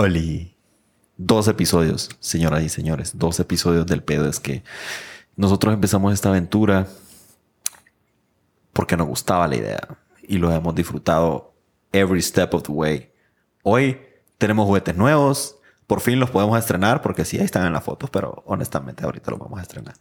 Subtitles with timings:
[0.00, 0.56] Oli.
[1.18, 3.18] Dos episodios, señoras y señores.
[3.18, 4.26] Dos episodios del pedo.
[4.26, 4.64] Es que
[5.36, 6.86] nosotros empezamos esta aventura
[8.72, 11.52] porque nos gustaba la idea y lo hemos disfrutado
[11.92, 13.12] every step of the way.
[13.62, 14.00] Hoy
[14.38, 15.58] tenemos juguetes nuevos.
[15.86, 19.32] Por fin los podemos estrenar porque sí, ahí están en las fotos, pero honestamente ahorita
[19.32, 19.96] los vamos a estrenar.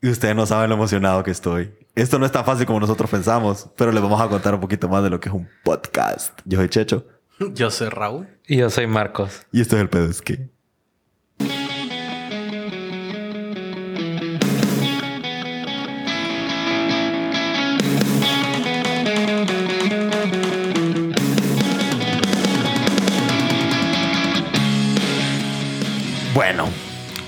[0.00, 1.74] Y ustedes no saben lo emocionado que estoy.
[1.96, 4.88] Esto no es tan fácil como nosotros pensamos, pero les vamos a contar un poquito
[4.88, 6.38] más de lo que es un podcast.
[6.44, 7.15] Yo soy Checho.
[7.54, 8.28] Yo soy Raúl.
[8.46, 9.46] Y yo soy Marcos.
[9.52, 10.48] Y esto es el pedo es que.
[26.34, 26.68] Bueno,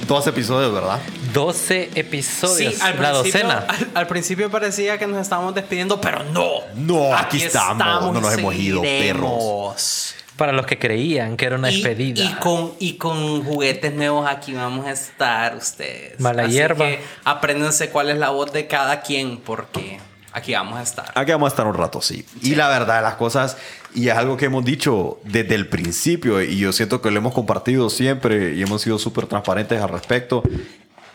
[0.07, 1.01] dos episodios, ¿verdad?
[1.39, 2.75] 12 episodios.
[2.75, 3.59] Sí, al la docena.
[3.69, 6.49] al, al principio parecía que nos estábamos despidiendo, pero no.
[6.75, 10.15] No, aquí estamos, no nos hemos ido, seguiremos.
[10.37, 12.25] Para los que creían que era una Y, despedida.
[12.25, 16.19] y con, y con juguetes nuevos aquí vamos a estar ustedes.
[16.21, 16.87] Mala Así hierba.
[16.87, 19.99] que apréndanse cuál es la voz de cada quien, porque
[20.33, 21.11] aquí vamos a estar.
[21.15, 22.25] Aquí vamos a estar un rato, sí.
[22.43, 23.57] Y la verdad de las cosas,
[23.97, 27.35] y es algo que hemos dicho desde el principio, y yo siento que lo hemos
[27.35, 30.43] compartido siempre y hemos sido súper transparentes al respecto,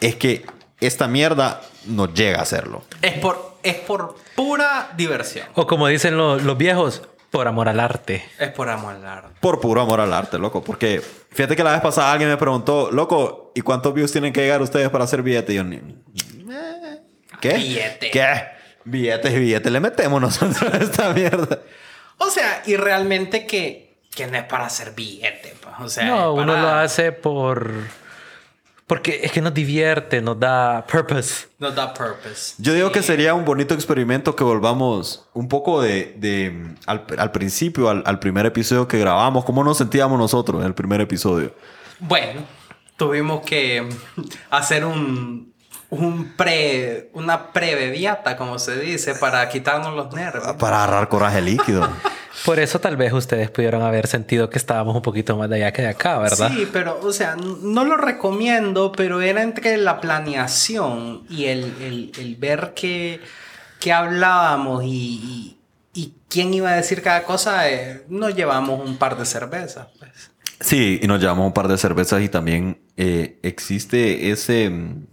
[0.05, 0.45] es que
[0.79, 2.83] esta mierda nos llega a hacerlo.
[3.01, 5.47] Es por, es por pura diversión.
[5.55, 7.01] O como dicen lo- los viejos,
[7.31, 8.23] por amor al arte.
[8.39, 9.29] Es por amor al arte.
[9.39, 10.63] Por puro amor al arte, loco.
[10.63, 14.41] Porque fíjate que la vez pasada alguien me preguntó, loco, ¿y cuántos views tienen que
[14.41, 15.53] llegar ustedes para hacer billete?
[15.53, 16.99] Y yo, ni- eh,
[17.41, 17.53] ¿qué?
[17.55, 18.11] Billete.
[18.11, 18.43] ¿Qué?
[18.85, 21.59] Billetes y billetes le metemos nosotros a esta mierda.
[22.17, 25.55] O sea, y realmente que, que no es para hacer billete.
[25.61, 25.73] pues.
[25.79, 27.71] O sea, no, uno lo hace por...
[28.85, 31.47] Porque es que nos divierte, nos da purpose.
[31.57, 32.55] No da purpose.
[32.57, 32.93] Yo digo Sí.
[32.95, 38.03] que sería un bonito experimento que volvamos un poco de, de- al, al principio, al,
[38.05, 41.55] al primer episodio que grabamos, cómo nos sentíamos nosotros en el primer episodio.
[41.99, 42.41] Bueno,
[42.97, 43.87] tuvimos que
[44.49, 45.53] hacer un,
[45.89, 50.45] un pre, una prebeviata, como se dice, para quitarnos los nervios.
[50.59, 51.87] Para agarrar coraje líquido.
[52.45, 55.71] Por eso tal vez ustedes pudieron haber sentido que estábamos un poquito más de allá
[55.71, 56.51] que de acá, ¿verdad?
[56.51, 62.11] Sí, pero, o sea, no lo recomiendo, pero era entre la planeación y el, el-
[62.17, 63.19] el ver que,
[63.79, 65.57] que hablábamos y, y-
[66.01, 69.87] y quién iba a decir cada cosa, eh, nos llevamos un par de cervezas.
[69.99, 70.11] Pues.
[70.59, 74.69] Sí, y nos llevamos un par de cervezas y también eh, existe ese...
[74.69, 75.05] mm,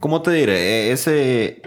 [0.00, 0.88] ¿Cómo te diré?
[0.88, 1.62] E- Ese,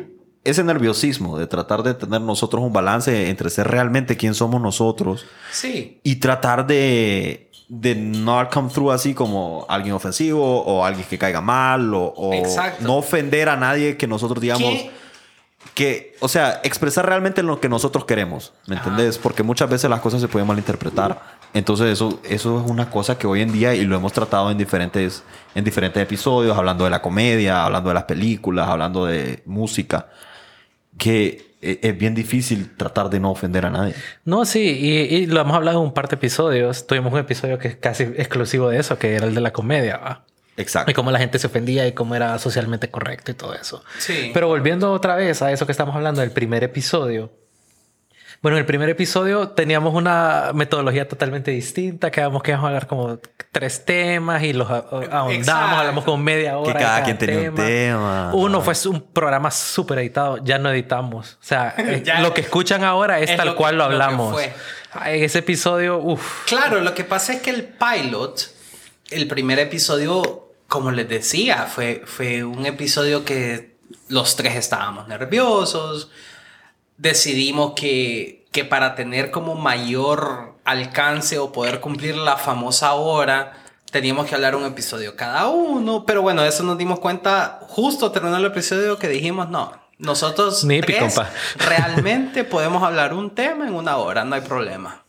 [0.50, 5.26] ese nerviosismo de tratar de tener nosotros un balance entre ser realmente quién somos nosotros
[5.52, 11.18] Sí, y tratar de, de no come through así como alguien ofensivo o alguien que
[11.18, 12.32] caiga mal o, o
[12.80, 14.92] no ofender a nadie que nosotros digamos ¿Qué?
[15.74, 18.90] que, o sea, expresar realmente lo que nosotros queremos, ¿me Ajá.
[18.90, 19.18] entendés?
[19.18, 21.22] Porque muchas veces las cosas se pueden malinterpretar.
[21.54, 24.58] Entonces eso, eso es una cosa que hoy en día, y lo hemos tratado en
[24.58, 25.24] diferentes,
[25.56, 30.08] en diferentes episodios, hablando de la comedia, hablando de las películas, hablando de música,
[30.98, 33.94] que e- es bien difícil tratar de no ofender a nadie.
[34.26, 36.86] No, sí, y, y lo hemos hablado en un par de episodios.
[36.88, 39.98] Tuvimos un episodio que es casi exclusivo de eso, que era el de la comedia,
[39.98, 40.26] ¿va?
[40.58, 40.90] Exacto.
[40.90, 43.84] Y cómo la gente se ofendía y cómo era socialmente correcto y todo eso.
[44.00, 44.32] sí.
[44.34, 47.32] Pero volviendo otra vez a eso que estamos hablando del primer episodio.
[48.42, 52.12] Bueno, en el primer episodio teníamos una metodología totalmente distinta.
[52.12, 53.20] Quedamos que íbamos a hablar como
[53.52, 55.76] tres temas y los ahondamos, Exacto.
[55.76, 56.74] hablamos como media hora.
[56.74, 58.32] Que de cada quien tenía un tema.
[58.34, 60.38] Uno fue un programa súper editado.
[60.44, 61.34] Ya no editamos.
[61.42, 62.22] O sea, eh, Ya.
[62.22, 64.40] lo que escuchan ahora es, Es tal lo cual lo hablamos.
[64.94, 66.46] Ay, ese episodio, uff.
[66.46, 68.52] Claro, lo que pasa es que el pilot,
[69.12, 73.76] el primer episodio, como les decía, fue, fue un episodio que
[74.10, 76.12] los tres estábamos nerviosos.
[76.98, 83.54] Decidimos que, que para tener como mayor alcance o poder cumplir la famosa hora,
[83.92, 86.06] teníamos que hablar un episodio cada uno.
[86.06, 90.94] Pero bueno, eso nos dimos cuenta justo terminando el episodio que dijimos, no, nosotros Nipi,
[90.94, 91.32] tres compa.
[91.58, 95.04] realmente podemos hablar un tema en una hora, no hay problema.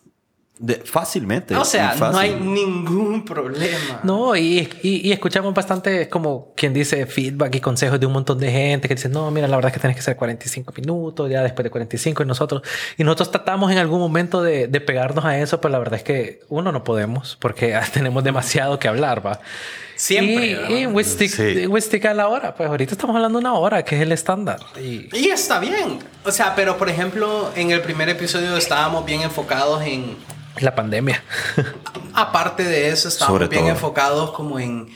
[0.59, 1.55] De- fácilmente.
[1.55, 4.01] O sea, no hay ningún problema.
[4.03, 8.39] No, y, y, y escuchamos bastante, como quien dice, feedback y consejos de un montón
[8.39, 11.31] de gente que dice, no, mira, la verdad es que tienes que hacer 45 minutos,
[11.31, 12.63] ya después de 45 y nosotros,
[12.97, 16.03] y nosotros tratamos en algún momento de, de pegarnos a eso, pero la verdad es
[16.03, 19.41] que uno no podemos porque tenemos demasiado que hablar, va.
[19.99, 22.07] Siempre, Y, y Sí.
[22.07, 24.61] a la hora, pues ahorita estamos hablando de una hora, que es el estándar.
[24.81, 25.99] Y Y está bien.
[26.25, 30.17] O sea, pero por ejemplo, en el primer episodio estábamos bien enfocados en.
[30.61, 31.23] la pandemia.
[32.15, 33.71] Aparte de eso, estábamos Sobre bien todo.
[33.73, 34.89] enfocados como en.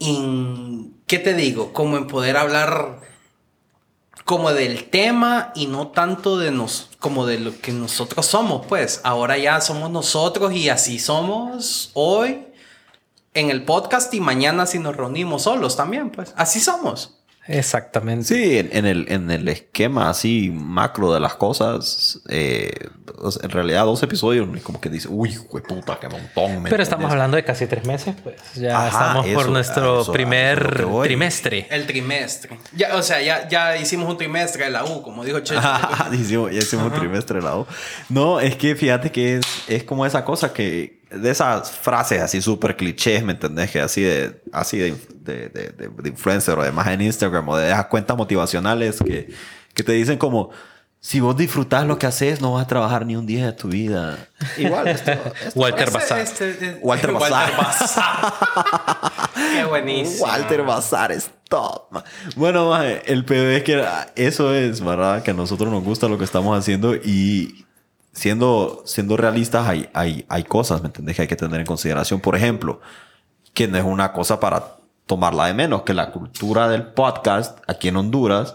[0.00, 1.72] en ¿Qué te digo?
[1.72, 3.00] Como en poder hablar
[4.26, 9.00] como del tema y no tanto de nos como de lo que nosotros somos, pues.
[9.02, 12.44] Ahora ya somos nosotros y así somos hoy
[13.40, 16.32] en el podcast y mañana si nos reunimos solos también, pues.
[16.36, 17.16] Así somos.
[17.46, 18.24] Exactamente.
[18.26, 22.70] Sí, en, en el, en el esquema así macro de las cosas, eh,
[23.42, 26.62] en realidad dos episodios, y como que dice, uy, güey, puta, qué montón.
[26.62, 28.36] ¿me Pero estamos hablando de casi tres meses, pues.
[28.54, 31.66] Ya Ajá, estamos por eso- a nuestro eso- primer trimestre.
[31.70, 32.58] El trimestre.
[32.74, 35.60] Ya, o sea, ya, ya hicimos un trimestre de la U, como dijo Checho.
[36.12, 37.66] hicimos, ya hicimos un trimestre de lado.
[38.08, 42.40] No, es que fíjate que es, es como esa cosa que de esas frases así
[42.40, 43.70] súper clichés, ¿me entendés?
[43.72, 47.56] Que así de, así de, de, de, de- de influencer o demás en Instagram o
[47.56, 49.28] de esas cuentas motivacionales que,
[49.74, 50.50] que te dicen como,
[51.02, 53.68] si vos disfrutás lo que haces, no vas a trabajar ni un día de tu
[53.68, 54.18] vida.
[54.58, 56.18] Igual, esto, esto- Walter Bazar.
[56.20, 57.56] este- este- Walter Bazar.
[57.56, 58.32] Bazar.
[59.52, 60.24] Qué buenísimo.
[60.26, 61.90] Walter Bazar es top.
[61.90, 62.04] man.
[62.36, 63.82] Bueno, maje, el pedo es que
[64.16, 65.22] eso es, ¿verdad?
[65.22, 67.64] Que a nosotros nos gusta lo que estamos haciendo y
[68.12, 71.16] siendo, siendo realistas hay, hay, hay cosas, ¿me entendés?
[71.16, 72.20] Que hay que tener en consideración.
[72.20, 72.80] Por ejemplo,
[73.54, 74.76] que no es una cosa para
[75.06, 78.54] tomarla de menos, que la cultura del podcast aquí en Honduras,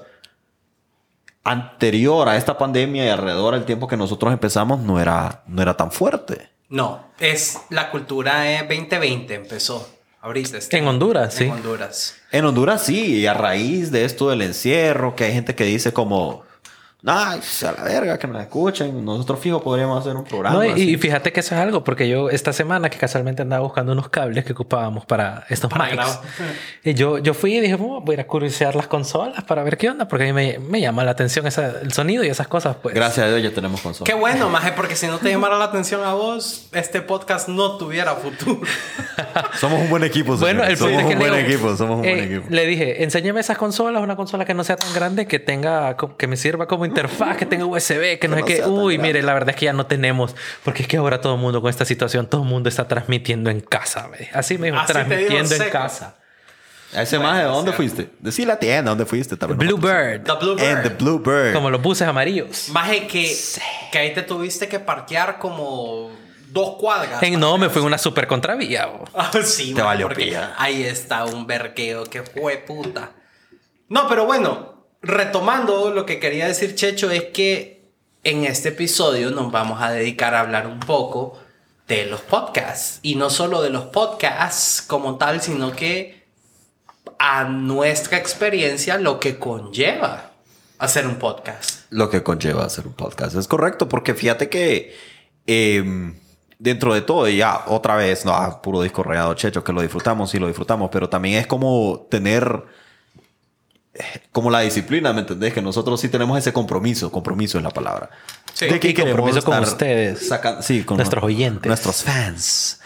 [1.46, 5.78] anterior a esta pandemia y alrededor del tiempo que nosotros empezamos, no era, no era
[5.78, 6.50] tan fuerte.
[6.68, 9.88] No, es la cultura eh, 2020 empezó.
[10.22, 10.76] Ahorita está.
[10.76, 11.54] En Honduras, En sí.
[11.54, 12.16] Honduras.
[12.32, 15.94] En Honduras sí, y a raíz de esto del encierro, que hay gente que dice
[15.94, 16.44] como,
[17.06, 20.56] ay, a la verga, que nos escuchen, nosotros fijo podríamos hacer un programa.
[20.58, 20.90] No, y, así".
[20.92, 24.10] y fíjate que eso es algo, porque yo esta semana que casualmente andaba buscando unos
[24.10, 26.20] cables que ocupábamos para estos Para mics.
[26.84, 29.64] Y yo, yo fui y dije, "Oh, voy a ir a curiosear las consolas para
[29.64, 32.28] ver qué onda, porque a mí me, me llama la atención esa- el sonido y
[32.30, 32.76] esas cosas.
[32.82, 32.96] Pues.
[32.96, 34.06] Gracias a Dios ya tenemos consola.
[34.06, 37.78] Qué bueno, maje, porque si no te llamara la atención a vos, este podcast no
[37.78, 38.62] tuviera futuro.
[39.60, 40.36] Somos un buen equipo.
[40.38, 40.70] Bueno, señores.
[40.70, 42.46] el somos que un buen digo, equipo, somos un eh, buen equipo.
[42.50, 46.28] Le dije, enséñame esas consolas, una consola que no sea tan grande, que tenga, que
[46.28, 48.56] me sirva como interfaz, que tenga USB, que no sé qué.
[48.58, 51.36] sea Uy, mire, la verdad es que ya no tenemos, porque es que ahora todo
[51.36, 54.08] el mundo con esta situación, todo el mundo está transmitiendo en casa.
[54.08, 54.30] me.
[54.34, 56.16] Así me dijo, Así transmitiendo en casa.
[56.94, 58.10] A ese maje, ¿de dónde fuiste?
[58.20, 59.36] Decí la tienda, ¿dónde fuiste?
[59.36, 60.64] Vez no Bluebird, The Bluebird.
[60.64, 61.54] En The Bluebird.
[61.54, 62.70] como los buses amarillos.
[62.70, 63.36] Maje, que,
[63.92, 66.12] que ahí te tuviste que parquear como
[66.52, 67.22] dos cuadras.
[67.22, 68.90] En, no, me fui en una super contravía.
[69.14, 70.54] Ah, sí, Te maje, valió porque pilla.
[70.58, 73.12] Ahí está un verqueo que fue puta.
[73.90, 74.75] No, pero bueno,
[75.06, 77.84] retomando lo que quería decir Checho es que
[78.24, 81.40] en este episodio nos vamos a dedicar a hablar un poco
[81.88, 83.00] de los podcasts.
[83.04, 86.26] Y no solo de los podcasts como tal, sino que
[87.20, 90.32] a nuestra experiencia lo que conlleva
[90.78, 91.86] hacer un podcast.
[91.90, 93.36] lo que conlleva hacer un podcast.
[93.36, 94.96] Es correcto, porque fíjate que
[95.48, 96.14] eh,
[96.60, 100.34] dentro de todo, ya otra vez, no, ah, puro disco rayado, checho, que lo disfrutamos
[100.34, 102.64] y lo disfrutamos, pero también es como tener
[104.32, 105.54] como la disciplina, ¿me entendés?
[105.54, 108.10] Que nosotros sí tenemos ese compromiso, compromiso es la palabra.
[108.54, 111.68] Sí, y compromiso con ustedes, saca- sí, con nuestros oyentes.
[111.68, 112.80] Nuestros fans.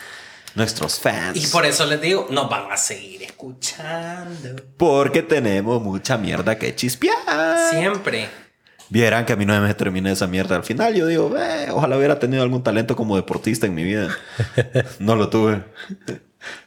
[0.56, 1.38] Nuestros fans.
[1.38, 4.56] Y por eso les digo, nos van a seguir escuchando.
[4.78, 7.70] Porque tenemos mucha mierda que chispear.
[7.70, 8.28] Siempre.
[8.90, 10.96] Vieran que a mí no me terminé esa mierda al final.
[10.96, 14.10] Yo digo, "Eh, ojalá hubiera tenido algún talento como deportista en mi vida.
[15.00, 15.64] no lo tuve.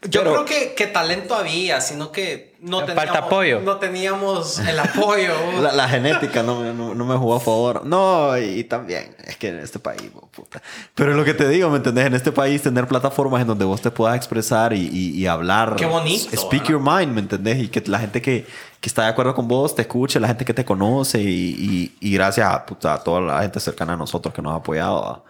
[0.03, 3.61] Yo Pero- creo que, que talento había, sino que no Falta teníamos, apoyo.
[3.61, 5.33] no teníamos el apoyo.
[5.63, 7.87] La, la genética no, me- no, no me jugó a favor.
[7.87, 10.61] No, y, también, es que en este país, bo, puta.
[10.95, 12.07] Pero lo que te digo, ¿me entendés?
[12.07, 15.77] En este país tener plataformas en donde vos te puedas expresar y, y- y hablar.
[15.77, 16.69] Qué bonito, Speak ¿verdad?
[16.69, 17.58] your mind, ¿me entendés?
[17.63, 18.46] Y que la gente que,
[18.81, 21.27] que está de acuerdo con vos te escuche, la gente que te conoce y,
[21.58, 24.56] y- y gracias a, puta, a toda la gente cercana a nosotros que nos ha
[24.56, 25.01] apoyado.
[25.01, 25.23] ¿va?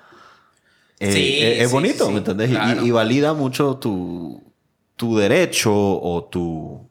[1.02, 2.50] Eh, Sí, es, es sí, bonito, sí, ¿me entendés?
[2.50, 2.82] Y- claro.
[2.84, 4.42] Y, y valida mucho tu,
[4.96, 6.86] tu derecho o tu...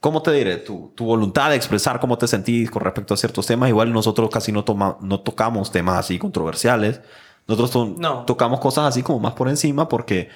[0.00, 0.56] ¿Cómo te diré?
[0.56, 3.68] Tu, tu voluntad de expresar cómo te sentís con respecto a ciertos temas.
[3.68, 7.00] Igual nosotros casi no, toma, no tocamos temas así controversiales.
[7.46, 8.24] Nosotros to- No.
[8.24, 10.28] tocamos cosas así como más por encima porque,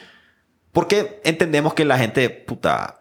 [0.70, 3.00] porque entendemos que la gente, puta,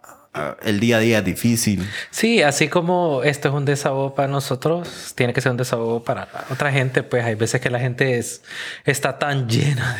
[0.63, 1.89] el día a día es difícil.
[2.11, 6.27] Sí, así como esto es un desahogo para nosotros, tiene que ser un desahogo para
[6.49, 7.03] otra gente.
[7.03, 8.41] Pues hay veces que la gente es,
[8.83, 9.95] está tan llena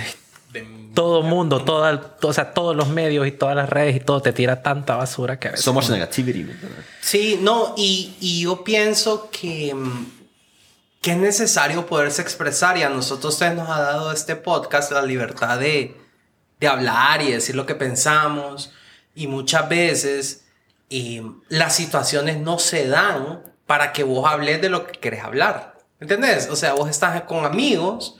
[0.54, 4.00] de De- todo mundo, toda, o sea, todos los medios y todas las redes y
[4.00, 5.66] todo te tira tanta basura que a veces.
[5.66, 6.44] So much negativity.
[6.44, 6.86] ¿me entiendes?
[7.02, 10.06] Sí, no, y, y yo pienso que, mm,
[11.02, 15.02] que es necesario poderse expresar y a nosotros tres nos ha dado este podcast la
[15.02, 15.96] libertad de,
[16.60, 18.72] de hablar y decir lo que pensamos
[19.16, 20.46] y muchas veces
[20.90, 25.76] eh, las situaciones no se dan para que vos hables de lo que querés hablar.
[26.00, 26.50] ¿Entendés?
[26.52, 28.18] O sea, vos estás con amigos,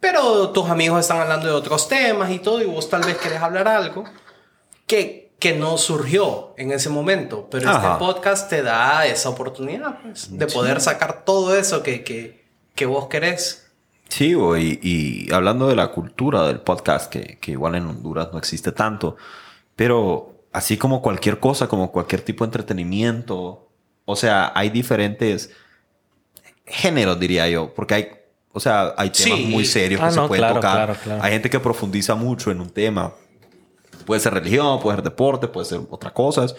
[0.00, 3.40] pero tus amigos están hablando de otros temas y todo y vos tal vez querés
[3.40, 4.04] hablar algo
[4.86, 7.92] que, que no surgió en ese momento, pero Ajá.
[7.92, 12.44] este podcast te da esa oportunidad pues, de poder sacar todo eso que, que,
[12.74, 13.70] que vos querés.
[14.08, 18.38] Sí, güey, y hablando de la cultura del podcast, que, que igual en Honduras no
[18.38, 19.16] existe tanto,
[19.74, 23.68] pero así como cualquier cosa, como cualquier tipo de entretenimiento,
[24.04, 25.50] o sea, hay diferentes
[26.66, 28.08] géneros, diría yo, porque hay,
[28.52, 29.46] o sea, hay temas Sí.
[29.46, 30.72] muy serios Ah, que no, se pueden claro, tocar.
[30.86, 31.22] claro, claro.
[31.22, 33.12] Hay gente que profundiza mucho en un tema.
[34.06, 36.54] Puede ser religión, puede ser deporte, puede ser otras cosas.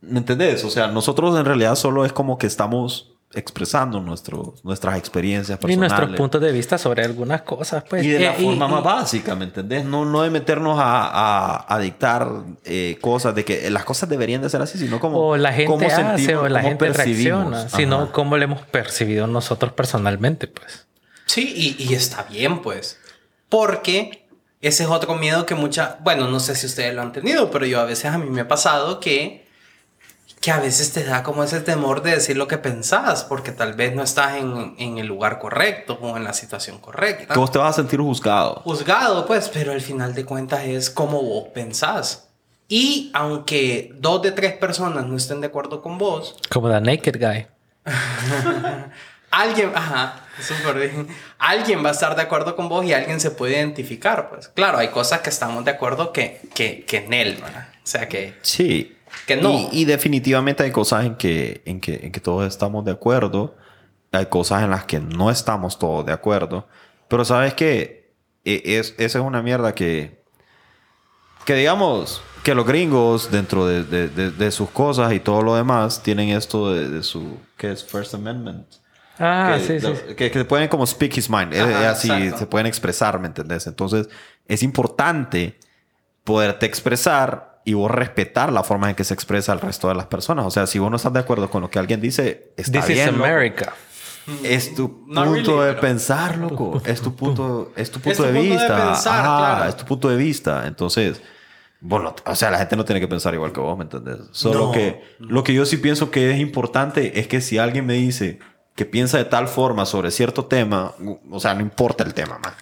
[0.00, 0.62] ¿Me entendés?
[0.64, 5.60] O sea, nosotros en realidad solo es como que estamos expresando nuestros, nuestras experiencias Y
[5.60, 5.92] personales.
[5.92, 8.02] nuestros puntos de vista sobre algunas cosas, pues.
[8.04, 9.84] Y de la Eh, forma y- más básica, ¿me entendés?
[9.84, 11.08] No, no de meternos a,
[11.66, 12.26] a, a dictar
[12.64, 15.66] eh, cosas de que las cosas deberían de ser así, sino como o la gente
[15.66, 17.50] cómo hace sentimos, o la cómo gente percibimos.
[17.50, 20.86] reacciona, sino cómo le hemos percibido nosotros personalmente, pues.
[21.26, 22.98] Sí, y, y está bien, pues.
[23.50, 24.26] Porque
[24.62, 25.98] ese es otro miedo que mucha...
[26.02, 28.40] Bueno, no sé si ustedes lo han tenido, pero yo a veces a mí me
[28.40, 29.46] ha pasado que...
[30.40, 33.72] Que a veces te da como ese temor de decir lo que pensás, porque tal
[33.74, 37.34] vez no estás en, en el lugar correcto o en la situación correcta.
[37.34, 38.62] Que vos te vas a sentir juzgado.
[38.64, 42.28] Juzgado, pues, pero al final de cuentas es como vos pensás.
[42.68, 47.18] Y aunque dos de tres personas no estén de acuerdo con vos, Como The Naked
[47.18, 47.46] Guy.
[49.30, 51.08] Alguien, ajá, súper bien.
[51.38, 54.48] Alguien va a estar de acuerdo con vos y alguien se puede identificar, pues.
[54.48, 57.68] Claro, hay cosas que estamos de acuerdo que, que, que en él, ¿verdad?
[57.72, 58.34] O sea que...
[58.42, 58.96] Sí.
[59.28, 59.52] Que no.
[59.52, 63.54] Y, y definitivamente hay cosas en que, en, que, en que todos estamos de acuerdo.
[64.10, 66.66] Hay cosas en las que no estamos todos de acuerdo.
[67.08, 68.10] Pero sabes que
[68.44, 70.18] es, esa es una mierda que...
[71.44, 75.54] Que digamos que los gringos dentro de, de- de- de sus cosas y todo lo
[75.54, 77.38] demás tienen esto de, de su...
[77.56, 77.84] ¿Qué es?
[77.84, 78.66] First Amendment.
[79.18, 80.14] Ah, que, sí, sí.
[80.14, 81.54] Que, que pueden como speak his mind.
[81.54, 82.38] Ajá, es así, exacto.
[82.38, 83.66] se pueden expresar, ¿me entendés?
[83.66, 84.08] Entonces,
[84.46, 85.58] es importante
[86.24, 90.06] poderte expresar y vos respetar la forma en que se expresa el resto de las
[90.06, 90.46] personas.
[90.46, 92.88] O sea, si vos no estás de acuerdo con lo que alguien dice, está This
[92.90, 93.12] is bien.
[93.18, 93.24] loco.
[93.24, 93.74] America.
[94.42, 96.80] Es tu Not punto really, de pero- pensar, loco.
[96.84, 98.86] Es tu punto, es tu punto tu de punto de vista.
[98.92, 99.68] pensar, Ajá, claro.
[99.70, 100.66] Es tu punto de vista.
[100.66, 101.22] Entonces,
[101.80, 104.18] bueno, o sea, la gente no tiene que pensar igual que vos, ¿me entendés?
[104.32, 104.72] Solo No.
[104.72, 108.38] que lo que yo sí pienso que es importante es que si alguien me dice
[108.74, 110.92] que piensa de tal forma sobre cierto tema,
[111.30, 112.54] o sea, no importa el tema, man.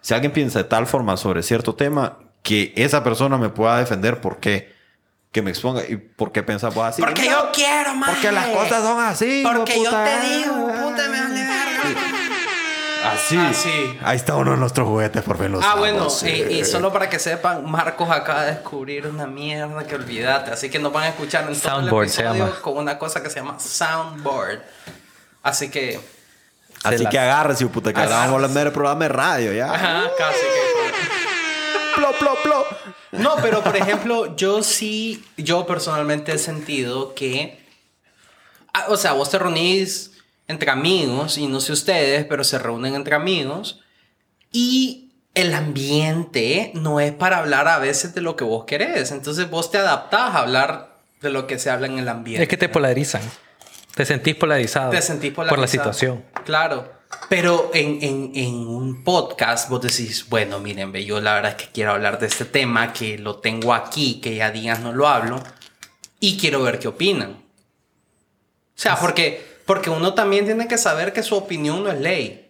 [0.00, 4.20] Si alguien piensa de tal forma sobre cierto tema, que esa persona me pueda defender
[4.20, 4.76] por qué.
[5.30, 7.02] Que me exponga y por qué piensa vos así.
[7.02, 8.10] Porque No, yo quiero, más.
[8.10, 9.42] Porque las cosas son así.
[9.46, 12.00] Porque yo te digo, puta, me vale verga.
[13.12, 13.36] Así.
[13.36, 13.98] Así.
[14.02, 17.08] Ahí está uno de nuestros juguetes por fin los Ah, bueno, y, y solo para
[17.10, 20.50] que sepan, Marcos acaba de descubrir una mierda que olvídate.
[20.50, 22.60] Así que nos van a escuchar en todo Soundboard el se episodio llama.
[22.62, 24.60] con una cosa que se llama Soundboard.
[25.42, 26.00] Así que,
[26.82, 28.18] Así que agárrese, puta, que Agárrese.
[28.20, 29.72] vamos hablando del programa de radio, ya.
[29.74, 30.67] ajá, casi que.
[31.96, 32.66] Plop, plop, plop.
[33.12, 37.58] No, pero por ejemplo, yo sí, yo personalmente he sentido que,
[38.72, 40.12] ah, o sea, vos te reunís
[40.46, 43.80] entre amigos, y no sé ustedes, pero se reúnen entre amigos,
[44.50, 49.50] y el ambiente no es para hablar a veces de lo que vos querés, entonces
[49.50, 52.42] vos te adaptás a hablar de lo que se habla en el ambiente.
[52.42, 53.22] Es que te polarizan.
[53.98, 54.90] Te sentís polarizado.
[54.90, 56.24] Te sentís Por la situación.
[56.44, 56.88] Claro.
[57.28, 61.72] Pero en, en, en un podcast vos decís, bueno, miren, yo la verdad es que
[61.72, 65.42] quiero hablar de este tema, que lo tengo aquí, que ya días no lo hablo,
[66.20, 67.30] y quiero ver qué opinan.
[67.32, 67.40] O
[68.76, 72.47] sea, porque, porque uno también tiene que saber que su opinión no es ley.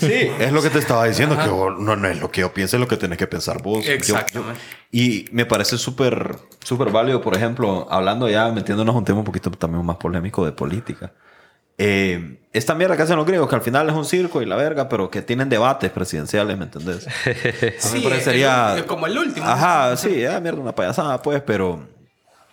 [0.00, 2.52] Sí, es lo que te estaba diciendo, que vos- no, no es lo que yo
[2.52, 3.84] pienso, es lo que tenés que pensar vos.
[3.84, 4.60] Yo- Exactamente.
[4.90, 9.24] y me parece súper, súper válido, por ejemplo, hablando ya, metiéndonos a un tema un
[9.24, 11.12] poquito también más polémico de política.
[11.78, 14.56] Eh, esta mierda que hacen los griegos, que al final es un circo y la
[14.56, 17.06] verga, pero que tienen debates presidenciales, ¿me entendés?
[17.26, 18.76] A mí me parecería...
[18.76, 19.46] el- como el último.
[19.46, 21.88] Ajá, sí, es mierda, una payasada, pues, pero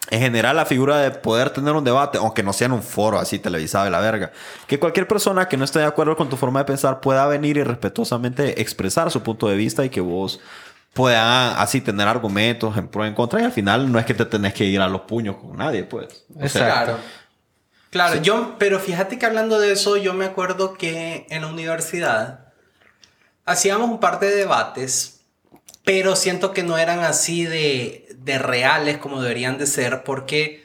[0.09, 3.19] en general la figura de poder tener un debate, aunque no sea en un foro
[3.19, 4.31] así televisado de la verga,
[4.67, 7.57] que cualquier persona que no esté de acuerdo con tu forma de pensar pueda venir
[7.57, 10.39] y respetuosamente expresar su punto de vista y que vos
[10.93, 14.13] puedas así tener argumentos en pro y en contra y al final no es que
[14.13, 16.25] te tenés que ir a los puños con nadie, pues.
[16.35, 16.97] O sea, Claro.
[17.89, 22.51] Claro, yo, pero fíjate que hablando de eso, yo me acuerdo que en la universidad
[23.45, 25.18] hacíamos un par de debates,
[25.91, 30.63] pero siento que no eran así de, de reales como deberían de ser, porque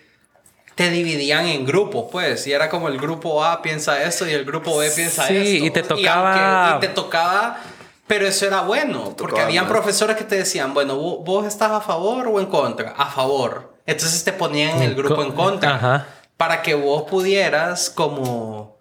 [0.75, 4.45] te dividían en grupos, pues, y era como el grupo A piensa esto y el
[4.45, 5.65] grupo B piensa Sí, esto.
[5.65, 7.59] y te tocaba- aunque- y te tocaba,
[8.07, 9.73] pero eso era bueno, porque habían más.
[9.73, 13.73] profesores que te decían, bueno, vo- vos estás a favor o en contra, a favor.
[13.87, 16.07] Entonces te ponían en el grupo en contra Ajá.
[16.37, 18.77] para que vos pudieras como,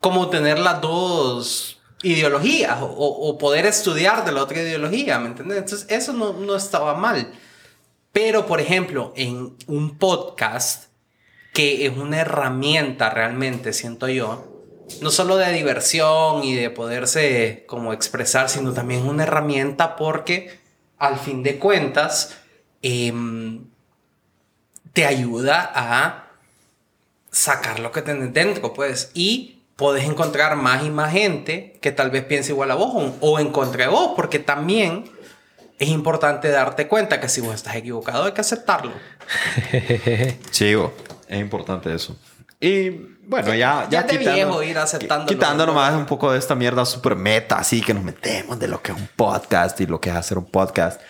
[0.00, 1.75] como tener las dos
[2.06, 5.58] ideologías o, poder estudiar de la otra ideología, ¿me entiendes?
[5.58, 7.32] Entonces eso no, no estaba mal.
[8.12, 10.84] Pero, por ejemplo, en un podcast,
[11.52, 14.56] que es una herramienta realmente, siento yo,
[15.00, 20.60] no solo de diversión y de poderse como expresar, sino también una herramienta porque
[20.98, 22.36] al fin de cuentas
[22.82, 23.64] em,
[24.92, 26.30] te ayuda a
[27.30, 32.10] sacar lo que tenés dentro, pues, y podés encontrar más y más gente que tal
[32.10, 35.04] vez piense igual a vos o, encontré vos, porque también
[35.78, 38.92] es importante darte cuenta que si vos estás equivocado hay que aceptarlo.
[40.50, 40.92] Chivo,
[41.28, 42.16] es importante eso.
[42.58, 42.88] Y
[43.28, 45.28] bueno, ya, Ya de viejo ir aceptándolo.
[45.28, 48.80] Quitando nomás un poco de esta mierda super meta, así que nos metemos de lo
[48.80, 51.00] que es un podcast y lo que es hacer un podcast.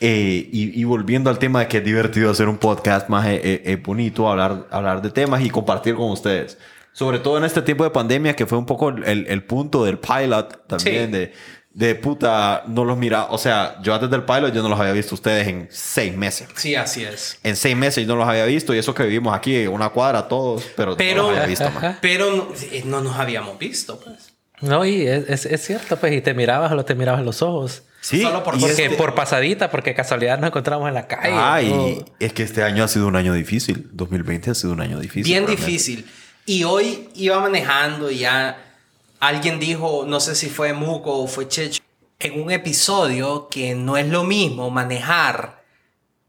[0.00, 3.40] Eh, y, y volviendo al tema de que es divertido hacer un podcast, más es,
[3.44, 6.56] es- es bonito hablar, hablar de temas y compartir con ustedes.
[6.98, 9.98] Sobre todo en este tiempo de pandemia, que fue un poco el, el punto del
[9.98, 11.12] pilot también, Sí.
[11.12, 11.32] de,
[11.72, 13.26] de puta, no los mira.
[13.30, 16.48] O sea, yo antes del pilot yo no los había visto ustedes en seis meses.
[16.56, 17.38] Sí, así es.
[17.44, 20.26] En seis meses yo no los había visto y eso que vivimos aquí, una cuadra
[20.26, 21.98] todos, pero, Pero- no los había visto, man.
[22.02, 24.32] Pero no, eh, no nos habíamos visto, pues.
[24.60, 27.42] No, y es, es, es cierto, pues, y te mirabas o te mirabas a los
[27.42, 27.84] ojos.
[28.00, 31.32] Sí, Solo por- Porque este- por pasadita, porque casualidad nos encontramos en la calle.
[31.36, 32.04] Ay, ¿no?
[32.18, 33.88] es que este año ha sido un año difícil.
[33.92, 35.22] 2020 ha sido un año difícil.
[35.24, 35.64] Bien realmente.
[35.64, 36.06] difícil.
[36.48, 38.72] Y hoy iba manejando y ya
[39.20, 41.82] alguien dijo, no sé si fue Muco o fue Checho,
[42.18, 45.62] en un episodio que no es lo mismo manejar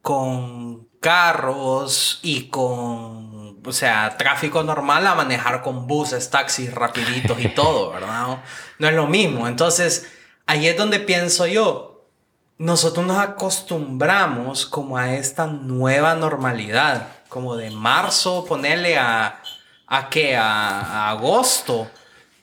[0.02, 7.48] con carros y con, o sea, tráfico normal a manejar con buses, taxis rapiditos y
[7.56, 8.40] todo, ¿verdad?
[8.78, 9.48] No es lo mismo.
[9.48, 10.12] Entonces,
[10.46, 12.10] ahí es donde pienso yo,
[12.58, 19.42] nosotros nos acostumbramos como a esta nueva normalidad, como de marzo, ponerle a,
[19.90, 21.88] a qué, a, a agosto,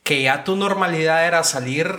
[0.03, 1.89] que ya tu normalidad era salir,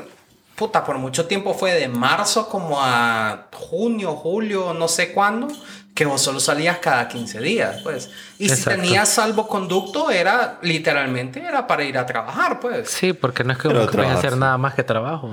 [0.54, 5.48] puta, por mucho tiempo fue de marzo como a junio, julio, no sé cuándo,
[5.94, 8.10] que vos solo salías cada 15 días, pues.
[8.38, 8.70] Y Exacto.
[8.70, 13.58] si tenías salvoconducto, era literalmente, era para ir a trabajar, pues, Sí, porque no es
[13.58, 15.30] que puedes hacer nada más que trabajo.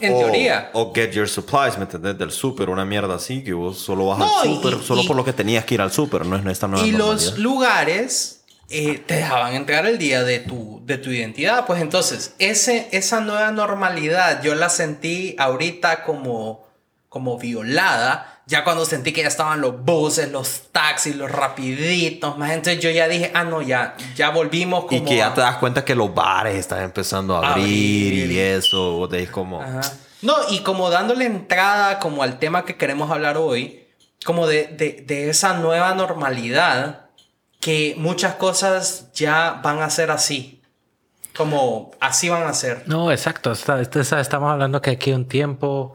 [0.00, 0.70] en o, teoría.
[0.72, 2.16] O get your supplies, ¿me entendés?
[2.18, 5.14] Del súper, una mierda así, que vos solo vas No, al súper, solo y- por
[5.16, 8.41] lo que tenías que ir al súper, no es esta nueva Y los lugares
[8.72, 11.66] eh, te dejaban entrar el día de tu, de tu identidad.
[11.66, 16.66] Pues entonces, ese, esa nueva normalidad yo la sentí ahorita como,
[17.08, 18.40] como violada.
[18.46, 22.90] Ya cuando sentí que ya estaban los buses, los taxis, los rapiditos, más entonces yo
[22.90, 25.94] ya dije, ah, no, ya, ya volvimos como Y que ya te das cuenta que
[25.94, 28.32] los bares están empezando a abrir, Abrir.
[28.32, 29.62] y eso, vos te como...
[29.62, 29.80] Ajá.
[30.22, 33.86] No, y como dándole entrada como al tema que queremos hablar hoy,
[34.24, 37.01] como de, de, de esa nueva normalidad,
[37.62, 40.60] que muchas cosas ya van a ser así.
[41.36, 42.82] Como así van a ser.
[42.86, 43.52] No, exacto.
[43.52, 45.94] Está- está- estamos hablando que aquí un tiempo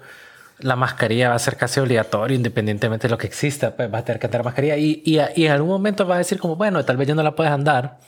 [0.59, 3.75] la mascarilla va a ser casi obligatoria independientemente de lo que exista.
[3.75, 6.19] Pues vas a tener que andar mascarilla y, y, y en algún momento vas a
[6.19, 7.99] decir como, bueno, tal vez ya no la puedes andar,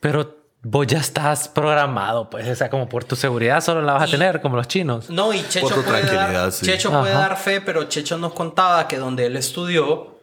[0.00, 4.02] pero vos ya estás programado, pues, o sea, como por tu seguridad solo la vas
[4.02, 5.08] a tener, como los chinos.
[5.08, 6.66] No, y Checho, puede, dar, sí.
[6.66, 10.17] Checho puede dar fe, pero Checho nos contaba que donde él estudió,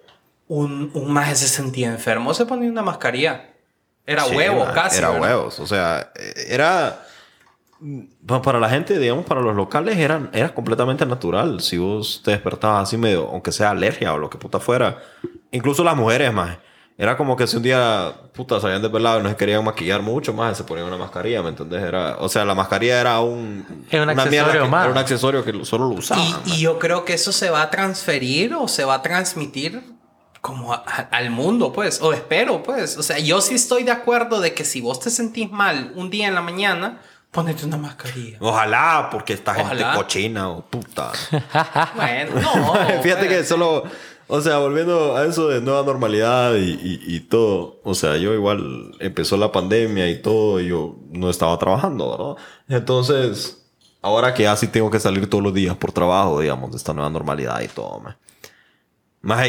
[0.47, 3.49] un, un maje se sentía enfermo, se ponía una mascarilla.
[4.05, 4.97] Era Sí, huevo man, casi.
[4.99, 5.21] Era ¿verdad?
[5.21, 5.59] huevos.
[5.59, 6.11] O sea,
[6.47, 7.01] era.
[8.25, 11.61] pa- Para la gente, digamos, para los locales era, era completamente natural.
[11.61, 14.99] Si vos te despertabas así medio, aunque sea alergia o lo que puta fuera.
[15.51, 16.57] Incluso las mujeres, más.
[16.97, 20.33] Era como que si un día, puta, salían desvelados y no se querían maquillar mucho,
[20.33, 21.83] más se ponían una mascarilla, ¿me entendés?
[21.83, 23.85] Era, o sea, la mascarilla era un...
[23.89, 24.83] Era un una mierda accesorio que- más.
[24.85, 26.23] Era un accesorio que solo lo usaban.
[26.45, 29.81] Y, y yo creo que eso se va a transferir o se va a transmitir
[30.45, 32.97] como a- al mundo, pues, o espero, pues.
[32.97, 36.11] O sea, yo sí estoy de acuerdo de que si vos te sentís mal un
[36.11, 38.37] día en la mañana, ponete una mascarilla.
[38.39, 39.95] Ojalá, porque esta gente Ojalá.
[39.95, 41.11] cochina o puta.
[41.95, 42.73] Bueno, no.
[43.01, 43.47] Fíjate que pues.
[43.47, 43.85] solo,
[44.27, 48.33] o sea, volviendo a eso de nueva normalidad y, y- y todo, o sea, yo
[48.35, 52.43] igual empezó la pandemia y todo, y yo no estaba trabajando, ¿verdad?
[52.69, 53.65] Entonces,
[54.03, 56.93] ahora que ya sí tengo que salir todos los días por trabajo, digamos, de esta
[56.93, 58.15] nueva normalidad y todo, man.
[59.21, 59.47] Más,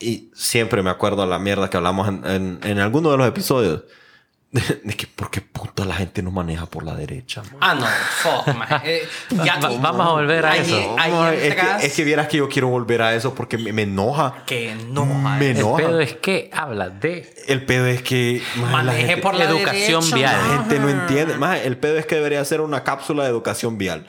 [0.00, 3.26] y siempre me acuerdo a la mierda que hablamos en, en, en alguno de los
[3.28, 3.82] episodios.
[4.54, 7.56] De, de que por qué puta la gente no maneja por la derecha, man?
[7.60, 7.86] Ah, no,
[8.22, 8.68] fuck, man.
[8.84, 9.02] Eh,
[9.44, 10.94] ya- Va- vamos a volver a ahí- eso.
[10.96, 13.58] Ahí No, es, entras que, es que vieras que yo quiero volver a eso porque
[13.58, 14.44] me, me enoja.
[14.46, 15.42] que no, me man.
[15.42, 15.78] El enoja.
[15.78, 20.02] pedo es que habla de El pedo es que la Maneje gente, por la Educación
[20.04, 20.32] derecha, vial.
[20.40, 20.58] la man.
[20.60, 21.34] gente no entiende.
[21.36, 24.06] Más el pedo es que debería ser una cápsula de educación vial.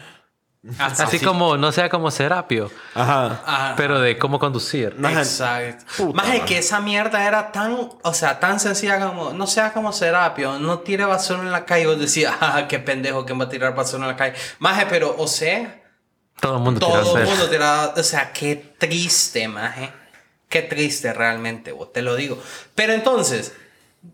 [0.80, 3.74] Así como no sea como Serapio, Ajá.
[3.78, 4.96] Pero de cómo conducir.
[5.00, 5.86] Exacto.
[5.98, 9.74] puta Más es que esa mierda era tan, o sea, tan sencilla como, no sea
[9.74, 11.86] como Serapio, no tire basura en la calle.
[11.88, 14.36] Vos decías, ah, qué pendejo, ¿quién va a tirar basura en la calle?
[14.60, 15.84] Maje, pero, o sea,
[16.40, 19.92] Todo el mundo tira todo el mundo tiraba, o sea, qué triste, maje.
[20.50, 22.42] Qué triste realmente, vos, te lo digo.
[22.76, 23.54] Pero entonces,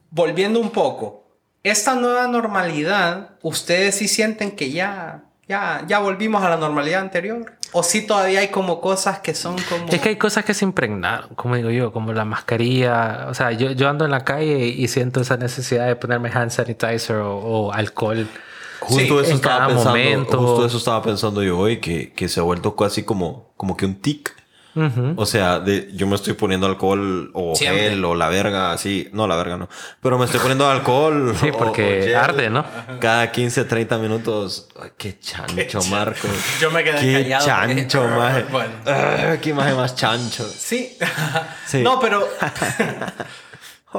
[0.10, 1.22] volviendo un poco,
[1.64, 7.54] esta nueva normalidad, ¿ustedes sí sienten que ya, ya, ya volvimos a la normalidad anterior?
[7.74, 9.86] ¿O sí todavía hay como cosas que son como...
[9.88, 13.28] Es que hay cosas que se impregnaron, como digo yo, como la mascarilla.
[13.30, 16.52] O sea, yo, yo ando en la calle y siento esa necesidad de ponerme hand
[16.52, 18.28] sanitizer o, o alcohol.
[18.80, 20.38] Justo Sí, eso en estaba cada pensando, momento.
[20.40, 23.86] justo eso estaba pensando yo hoy, que, que se ha vuelto casi como, como que
[23.86, 24.34] un tic.
[25.16, 27.90] O sea, de, yo me estoy poniendo alcohol o Siempre.
[27.90, 29.10] gel o la verga, así.
[29.12, 29.68] No, la verga no.
[30.02, 31.36] Pero me estoy poniendo alcohol.
[31.42, 32.66] Sí, porque o gel arde, ¿no?
[33.00, 34.70] Cada 15, 30 minutos.
[34.82, 36.28] Ay, qué chancho, Marco.
[36.60, 37.46] Yo me quedé Qué callado.
[37.46, 38.46] chancho, maje.
[38.52, 38.72] Bueno.
[38.86, 40.48] Ah, qué maje más chancho.
[40.48, 40.98] Sí.
[41.66, 41.82] Sí.
[41.84, 42.28] No, pero.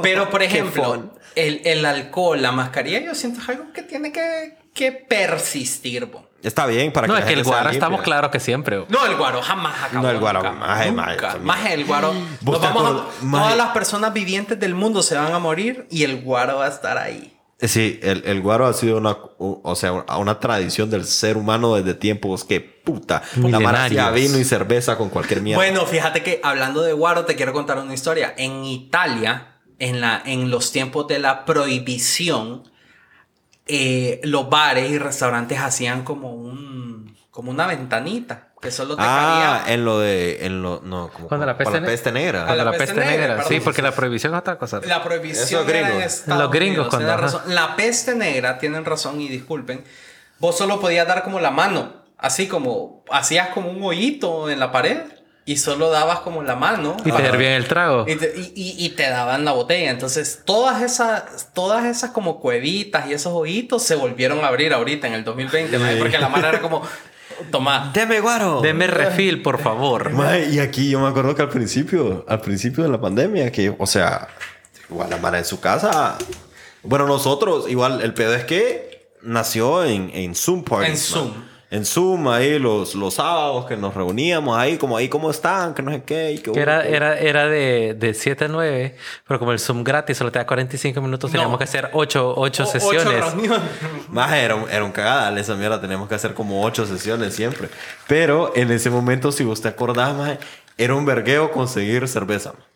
[0.03, 4.13] pero, por Qué ejemplo, el, el alcohol, la mascarilla, yo siento es algo que tiene
[4.13, 6.07] que, que persistir.
[6.07, 6.27] bo.
[6.43, 8.85] Está bien para No, que es la que el guaro estamos claros que siempre.
[8.89, 10.03] No, el guaro jamás acabó.
[10.07, 11.27] No, el guaro, nunca, maje, maje, nunca.
[11.29, 11.47] también.
[11.47, 12.13] Maje, el guaro.
[12.41, 13.23] ¿Vos nos te vamos a- acuerdas?
[13.23, 13.45] Maje.
[13.45, 16.69] todas las personas vivientes del mundo se van a morir y el guaro va a
[16.69, 17.29] estar ahí.
[17.61, 21.95] Sí, el, el guaro ha sido una, o sea, una tradición del ser humano desde
[21.95, 23.23] tiempos que puta.
[23.37, 25.59] La mara vino y cerveza con cualquier mierda.
[25.63, 28.35] Bueno, fíjate que hablando de guaro, te quiero contar una historia.
[28.37, 32.65] En Italia, en, la, en los tiempos de la prohibición,
[33.67, 39.63] eh, los bares y restaurantes hacían como un como una ventanita que solo te ah,
[39.65, 39.75] cabía.
[39.75, 42.45] en lo de, en lo, no, como Cuando la peste, la peste negra.
[42.45, 44.81] Cuando la la, peste peste negra, sí, porque la prohibición es otra cosa.
[44.87, 46.05] La prohibición Esos era en gringos.
[46.05, 47.55] Estados Los gringos Unidos, cuando- razón.
[47.55, 49.83] La peste negra, tienen razón y disculpen,
[50.39, 54.71] vos solo podías dar como la mano, así como hacías como un hoyito en la
[54.71, 54.99] pared
[55.45, 56.97] y solo dabas como la mano.
[57.05, 58.05] Y te servían el trago.
[58.09, 59.91] Y te, y- y- y te daban la botella.
[59.91, 65.07] Entonces, todas esas, todas esas como cuevitas y esos hoyitos se volvieron a abrir ahorita
[65.09, 66.83] en el 2020, maje, porque la mano era como,
[67.51, 67.91] toma.
[67.93, 68.61] Deme guaro.
[68.61, 70.13] Deme refil, por favor.
[70.53, 73.87] Y aquí yo me acuerdo que al principio, al principio de la pandemia, que, o
[73.87, 74.29] sea,
[74.89, 76.17] igual la Mara en su casa.
[76.85, 81.13] Bueno, nosotros, igual, el pedo es que nació en, en Zoom parties.
[81.15, 81.33] En man.
[81.33, 81.52] Zoom.
[81.73, 85.73] En Zoom, ahí los, los sábados que nos reuníamos ahí, como ahí, ¿cómo están?
[85.73, 86.33] Que no sé qué.
[86.33, 88.95] Y que, Que era, era, era de, de 7 a 9,
[89.27, 91.33] pero como el Zoom gratis solo te da 45 minutos, No.
[91.33, 93.05] teníamos que hacer 8, O- ocho sesiones.
[93.25, 93.61] reuniones.
[94.11, 95.81] Más era un, era un cagadal esa mierda.
[95.81, 97.69] Teníamos que hacer como ocho sesiones siempre.
[98.07, 100.39] Pero en ese momento, si vos te acordás, maje,
[100.77, 102.51] era un vergueo conseguir cerveza.
[102.53, 102.72] maje.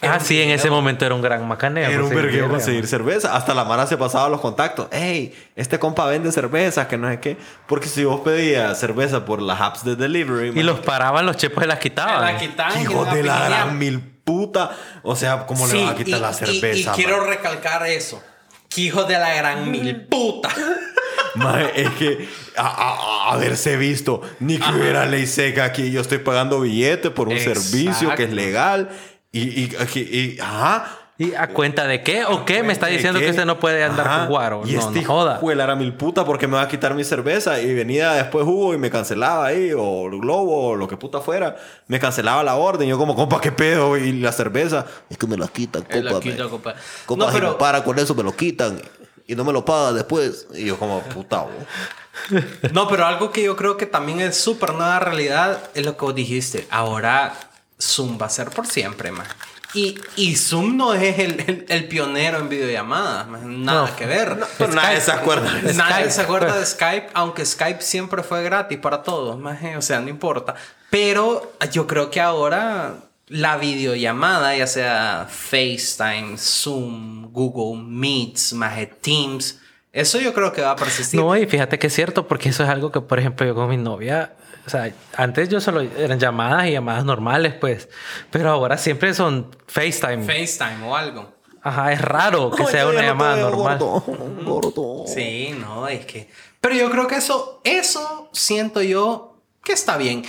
[0.00, 1.90] Ah, sí, en ese momento era un gran macaneo.
[1.90, 3.34] Era un vergueo conseguir cerveza.
[3.34, 4.86] Hasta la Mara se pasaba los contactos.
[4.92, 7.36] Hey, este compa vende cerveza, que no sé qué.
[7.66, 11.62] Porque si vos pedías cerveza por las apps de delivery, Y los paraban, los chepos
[11.62, 12.22] se las quitaban.
[12.22, 14.70] La quitaban hijo de la gran mil puta.
[15.02, 16.92] O sea, ¿cómo le vas a quitar y- la cerveza?
[16.92, 18.22] Y, quiero recalcar eso.
[18.68, 20.50] Que hijo de la gran mil puta.
[21.34, 25.90] Maje, es que a, a- a haberse visto ni que hubiera ley seca aquí.
[25.90, 27.60] Yo estoy pagando billete por un Exacto.
[27.60, 28.88] servicio que es legal.
[29.32, 30.94] Y, y, y- y- ajá.
[31.20, 32.24] ¿Y a cuenta de qué?
[32.24, 32.62] ¿O qué?
[32.62, 34.18] Me está ¿De diciendo que usted no puede andar Ajá.
[34.20, 34.62] con guaro.
[34.64, 35.40] Y no, este no joda.
[35.42, 37.60] de la mil puta porque me va a quitar mi cerveza.
[37.60, 39.72] Y venía después Hugo y me cancelaba ahí.
[39.76, 41.56] O el Globo o lo que puta fuera.
[41.88, 42.88] Me cancelaba la orden.
[42.88, 43.96] Yo como, compa, ¿qué pedo?
[43.96, 44.86] Y la cerveza.
[45.10, 46.22] Es que me la quitan, Me la compa.
[46.22, 46.74] quita, me- compa.
[47.04, 48.80] compa, No, si pero- me para con eso me lo quitan.
[49.26, 50.46] Y no me lo paga después.
[50.54, 51.50] Y yo como, puta, bo.
[52.72, 56.04] No, pero algo que yo creo que también es súper nueva realidad es lo que
[56.04, 56.66] vos dijiste.
[56.70, 57.34] Ahora
[57.80, 59.26] Zoom va a ser por siempre, man.
[59.74, 63.28] Y, y Zoom no es el, el- el pionero en videollamadas.
[63.42, 63.96] Nada No.
[63.96, 64.38] que ver.
[64.56, 65.52] Pero nadie se acuerda.
[65.54, 66.10] de Nadie Skype.
[66.10, 70.08] se acuerda de Skype, aunque Skype siempre fue gratis para todos, maje, o sea, no
[70.08, 70.54] importa.
[70.90, 72.94] Pero yo creo que ahora
[73.26, 79.60] la videollamada, ya sea FaceTime, Zoom, Google Meets, maje, Teams,
[79.92, 81.20] eso yo creo que va a persistir.
[81.20, 83.68] No, y fíjate que es cierto, porque eso es algo que, por ejemplo, yo con
[83.68, 84.32] mi novia,
[84.68, 87.88] o sea, antes yo solo eran llamadas y llamadas normales, pues,
[88.30, 90.24] pero ahora siempre son FaceTime.
[90.24, 91.32] FaceTime o algo.
[91.62, 93.78] Ajá, es raro que sea una llamada normal.
[93.78, 94.04] gordo,
[94.44, 95.04] gordo.
[95.06, 96.28] Sí, no, es que...
[96.60, 100.22] Pero yo creo que eso, eso siento yo que está bien.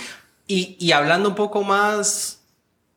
[0.46, 2.39] Y, y hablando un poco más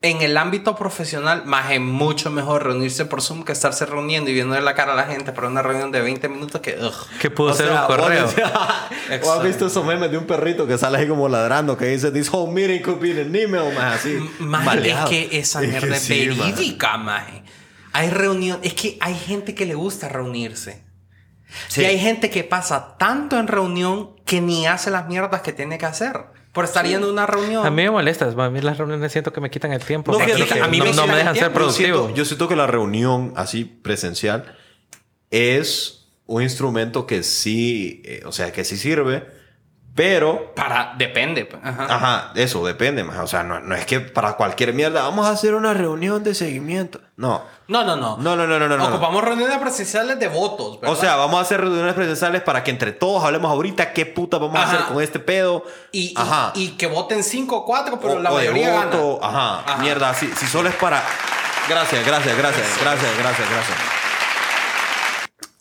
[0.03, 4.33] en el ámbito profesional, más es mucho mejor reunirse por Zoom que estarse reuniendo y
[4.33, 6.77] viendo la cara a la gente para una reunión de 20 minutos que...
[7.21, 8.27] Que pudo O ser sea, un correo.
[9.23, 12.11] ¿O has visto esos memes de un perrito que sale ahí como ladrando que dice
[12.11, 14.17] This whole meeting could be an email, más así.
[14.39, 15.09] Maleado.
[15.09, 16.51] es que esa Es mierda que es sí, maje.
[16.51, 17.43] verídica, maje.
[17.93, 20.83] Hay reunión, es que hay gente que le gusta reunirse.
[21.69, 21.81] Sí.
[21.81, 25.77] Y hay gente que pasa tanto en reunión que ni hace las mierdas que tiene
[25.77, 26.25] que hacer.
[26.53, 27.65] Por estar yendo a una reunión.
[27.65, 30.11] A mí me molesta, a mí las reuniones siento que me quitan el tiempo.
[30.11, 31.45] No, que a mí no, me no dejan ser.
[31.45, 31.97] Yo productivo.
[31.97, 34.55] siento, yo siento que la reunión así presencial
[35.31, 39.25] es un instrumento que sí, eh, o sea, que sí sirve,
[39.95, 41.45] Pero Para, depende.
[41.45, 41.63] pues.
[41.63, 41.85] Ajá.
[41.87, 43.03] Ajá, eso depende.
[43.03, 46.33] O sea, no, no es que para cualquier mierda vamos a hacer una reunión de
[46.33, 46.99] seguimiento.
[47.15, 47.43] No.
[47.67, 48.17] No, no, no.
[48.17, 48.75] No, no, no, no, no.
[48.77, 48.87] no.
[48.87, 50.97] Ocupamos reuniones presenciales de votos, ¿verdad?
[50.97, 54.39] O sea, vamos a hacer reuniones presenciales para que entre todos hablemos ahorita qué puta
[54.39, 55.63] vamos a hacer con este pedo.
[55.91, 56.53] y, Ajá.
[56.55, 59.19] y que voten 5 o 4, pero O- la o de mayoría voto.
[59.21, 59.37] gana.
[59.59, 59.59] Ajá.
[59.73, 59.77] Ajá.
[59.77, 61.03] Mierda, si, si solo es para.
[61.69, 63.77] Gracias, gracias, gracias, gracias, gracias, gracias.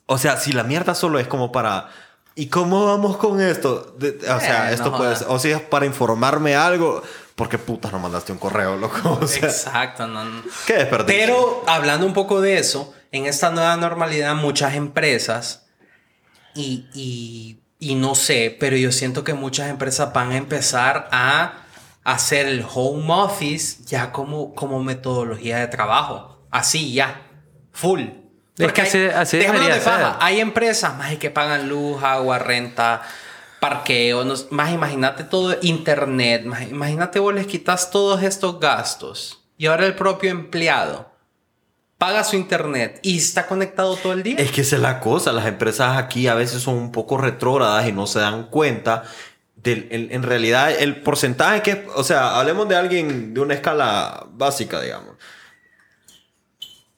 [0.07, 1.89] O sea, si la mierda solo es como para.
[2.35, 3.95] ¿Y cómo vamos con esto?
[3.99, 5.27] De- o sea, esto puede ser.
[5.31, 7.03] O si es para informarme algo.
[7.35, 9.19] Porque putas no mandaste un correo, loco.
[9.23, 10.43] O sea, Exacto, no, no.
[10.67, 11.21] qué desperdicio.
[11.21, 15.67] Pero hablando un poco de eso, en esta nueva normalidad muchas empresas,
[16.55, 21.55] y, y, y no sé, pero yo siento que muchas empresas van a empezar a
[22.05, 26.39] hacer el home office ya como, como metodología de trabajo.
[26.51, 27.23] Así ya,
[27.73, 28.03] full.
[28.59, 28.83] Es que
[29.39, 30.17] déjame debería de paja, ser.
[30.21, 33.03] Hay empresas más que pagan luz, agua, renta,
[33.61, 39.67] parqueo, no- más imagínate todo, internet, más imagínate vos les quitas todos estos gastos y
[39.67, 41.11] ahora el propio empleado
[41.99, 44.35] paga su internet y está conectado todo el día.
[44.39, 45.31] Es que esa es la cosa.
[45.33, 49.05] Las empresas aquí a veces son un poco retrógradas y no se dan cuenta
[49.55, 54.27] del, en, en realidad el porcentaje que, o sea, hablemos de alguien de una escala
[54.33, 55.15] básica, digamos.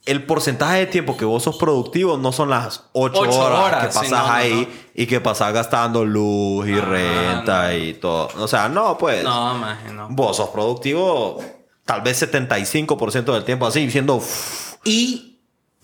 [0.06, 3.86] El porcentaje de tiempo que vos sos productivo no son las 8 Ocho horas, horas,
[3.86, 5.02] que sí, pasas no, ahí no.
[5.02, 7.76] y que pasas gastando luz y Ah, renta no.
[7.78, 8.28] y todo.
[8.38, 9.24] O sea, no, pues.
[9.24, 10.08] no, maje, no.
[10.10, 11.42] Vos sos productivo
[11.86, 14.20] tal vez 75% del tiempo así, siendo...
[14.84, 15.33] Y,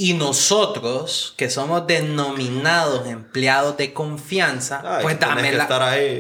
[0.03, 5.69] y nosotros, que somos denominados empleados de confianza, Ay, pues, dame la,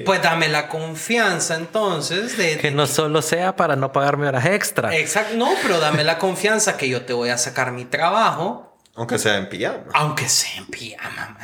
[0.04, 2.58] pues dame la confianza entonces de...
[2.58, 4.94] Que no solo sea para no pagarme horas extra.
[4.94, 9.18] Exacto, no, pero dame la confianza que yo te voy a sacar mi trabajo, aunque
[9.18, 9.84] sea en pijama.
[9.94, 11.38] aunque sea en pijama.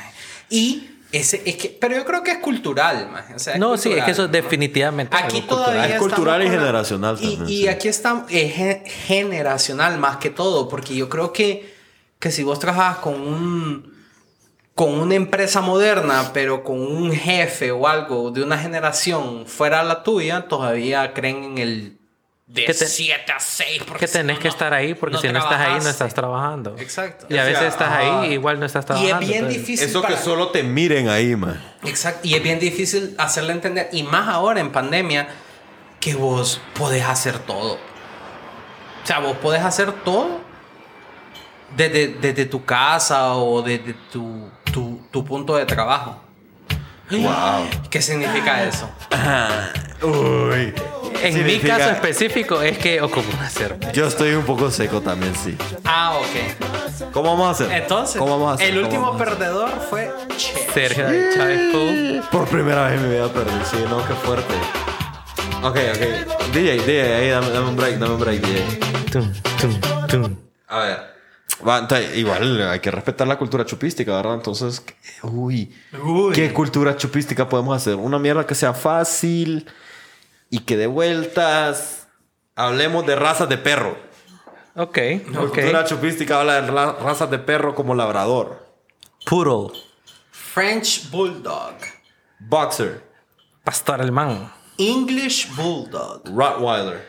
[0.51, 3.79] Y ese, es que, pero yo creo que es cultural, maje, o sea, es no,
[3.79, 4.29] sí, es que cultural, eso ¿no?
[4.29, 5.73] definitivamente es Aquí algo cultural.
[5.73, 7.69] todavía Es cultural estamos y la- generacional y, también, Y sí.
[7.69, 11.76] aquí está es ge- generacional más que todo, porque yo creo que,
[12.19, 13.97] que si vos trabajas con un
[14.75, 20.03] con una empresa moderna, pero con un jefe o algo de una generación fuera la
[20.03, 21.99] tuya, todavía creen en el
[22.47, 23.83] de Que te- 7 a 6.
[23.89, 26.13] porque Que tenés no, que estar ahí porque no si no estás ahí no estás
[26.15, 26.77] trabajando.
[26.79, 27.25] Exacto.
[27.31, 28.21] Y a O sea, veces estás ajá.
[28.21, 29.21] ahí igual no estás Y trabajando.
[29.23, 29.89] es bien entonces- difícil.
[29.89, 31.59] Eso que solo te miren ahí, man.
[31.85, 32.21] Exacto.
[32.29, 35.27] Y es bien difícil hacerle entender, y más ahora en pandemia,
[36.01, 37.75] que vos podés hacer todo.
[37.75, 40.41] O sea, vos podés hacer todo
[41.77, 46.21] desde, desde tu casa o desde tu, tu, tu punto de trabajo.
[47.11, 47.67] Wow.
[47.89, 48.91] ¿Qué significa eso?
[50.03, 50.75] Uy.
[51.23, 53.93] En mi Significa- caso específico es que ocupo una cerveza.
[53.93, 55.57] Yo estoy un poco seco también, sí.
[55.85, 57.11] Ah, ok.
[57.13, 57.73] ¿Cómo vamos a hacer?
[57.83, 58.69] Entonces, ¿Cómo vamos a hacer?
[58.69, 59.39] el ¿Cómo último vamos a hacer?
[59.39, 60.13] perdedor fue.
[60.75, 62.25] Sergio David Chávez.
[62.31, 63.53] Por primera vez en mi vida perdí.
[63.71, 64.55] Sí, no, qué fuerte.
[65.63, 66.53] Ok, ok.
[66.53, 68.79] DJ, DJ, ahí dame, dame un break, dame un break, DJ.
[69.11, 70.37] Tum, tum, tum.
[70.69, 71.16] A ver.
[71.61, 74.35] Entonces, igual hay que respetar la cultura chupística, ¿verdad?
[74.35, 76.35] Entonces, ¿qué- uy, Uy.
[76.35, 77.95] ¿qué cultura chupística podemos hacer?
[77.97, 79.67] Una mierda que sea fácil
[80.51, 82.09] y que dé vueltas.
[82.55, 83.97] Hablemos de razas de perro.
[84.75, 84.99] Ok,
[85.33, 85.49] La ok.
[85.55, 88.67] cultura chupística habla de ra- razas de perro como labrador,
[89.25, 89.79] Poodle.
[90.31, 91.75] French Bulldog.
[92.39, 93.03] boxer,
[93.65, 94.53] Pastor alemán.
[94.79, 96.23] English Bulldog.
[96.27, 97.03] rottweiler,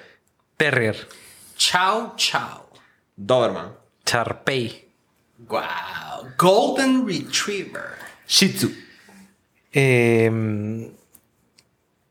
[0.55, 1.07] Terrier.
[1.57, 2.65] Chow Chow.
[3.17, 3.73] doberman,
[4.07, 4.85] Charpey.
[5.49, 6.31] Wow.
[6.37, 7.97] Golden Retriever.
[8.25, 8.71] shih tzu,
[9.73, 10.91] Em,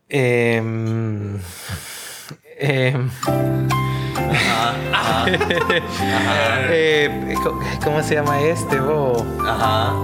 [0.09, 1.41] em,
[2.61, 3.11] em,
[6.71, 8.79] eh, ¿cómo- ¿Cómo se llama este?
[8.81, 9.25] bo?
[9.47, 9.95] ajá,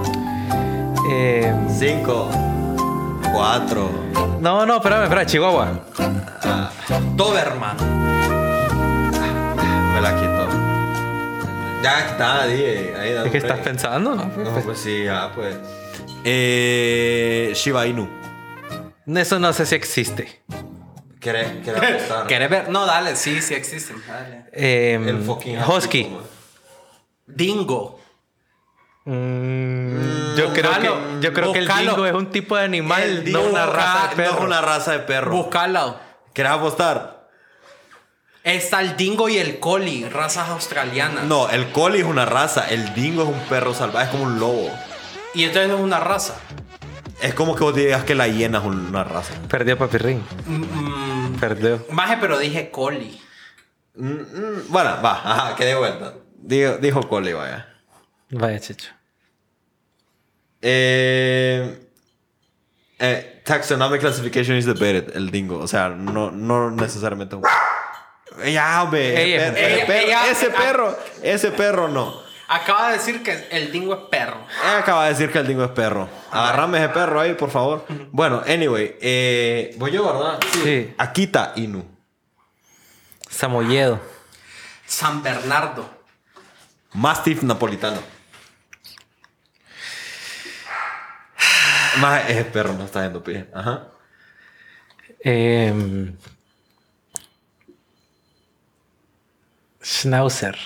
[1.09, 2.29] Em, cinco,
[3.31, 3.89] cuatro,
[4.41, 5.79] no, no, espérame, espera, Chihuahua.
[7.15, 7.77] Doberman.
[11.83, 12.95] Ya está, DJ.
[12.95, 14.15] Ahí ¿Qué un estás pensando?
[14.15, 15.57] No, No, pues sí, ya, pues.
[16.23, 18.07] Eh, Shiba Inu.
[19.05, 20.43] Eso no sé si existe.
[21.19, 21.49] ¿Querés,
[22.27, 22.69] querés ver?
[22.69, 24.01] No, dale, sí, sí existen.
[24.07, 24.45] Dale.
[24.53, 26.05] Em, El fucking Husky.
[26.05, 26.21] Man.
[27.27, 27.99] Dingo.
[29.03, 33.03] Mm, yo creo búscalo, que, yo creo que el dingo es un tipo de animal,
[33.03, 34.31] El no dingo una raza de perro.
[34.31, 35.31] No es una raza de perro.
[35.35, 35.99] Búscalo.
[36.33, 37.12] ¿Querés apostar?
[38.43, 41.23] Está el dingo y el collie, razas australianas.
[41.25, 42.67] No, el collie es una raza.
[42.69, 44.69] El dingo es un perro salvaje, es como un lobo.
[45.33, 46.35] Y entonces es una raza.
[47.21, 49.33] Es como que vos digas que la hiena es una raza.
[49.47, 50.21] Perdió Papirrín.
[50.45, 51.85] Mm, Perdió.
[51.89, 53.17] Maje, pero dije collie.
[53.95, 56.13] Mm, mm, bueno, va, ajá, que de vuelta.
[56.35, 57.67] Dijo, dijo collie, vaya.
[58.29, 58.89] Vaya, chicho.
[60.61, 61.79] Eh,
[62.99, 65.59] Eh, taxonomic classification is debated, el dingo.
[65.59, 67.43] O sea, no, no necesariamente un...
[68.51, 69.23] Ya, hombre.
[69.23, 70.57] Ella- per- el ella- perro- ella- ese ah.
[70.57, 72.21] perro, ese perro no.
[72.47, 74.37] Acaba de decir que el dingo es perro.
[74.63, 76.07] Ella acaba de decir que el dingo es perro.
[76.29, 77.85] Agarrame ese perro ahí, por favor.
[78.11, 78.95] Bueno, anyway.
[79.01, 80.39] Eh, voy yo, ¿verdad?
[80.63, 80.93] Sí.
[80.97, 81.83] Akita Inu.
[83.29, 83.99] Samoyedo.
[84.85, 85.89] San Bernardo.
[86.93, 87.99] Mastiff napolitano.
[91.97, 93.47] Más ese perro no está yendo pie.
[93.53, 93.87] Ajá.
[95.21, 96.15] Em,
[99.83, 100.57] Schnauzer.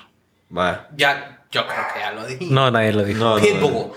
[0.49, 0.87] Vaya.
[0.95, 2.45] Ya, yo creo que ya lo dije.
[2.49, 3.19] No, nadie lo dijo.
[3.19, 3.71] No, no, Pitbull.
[3.73, 3.93] no.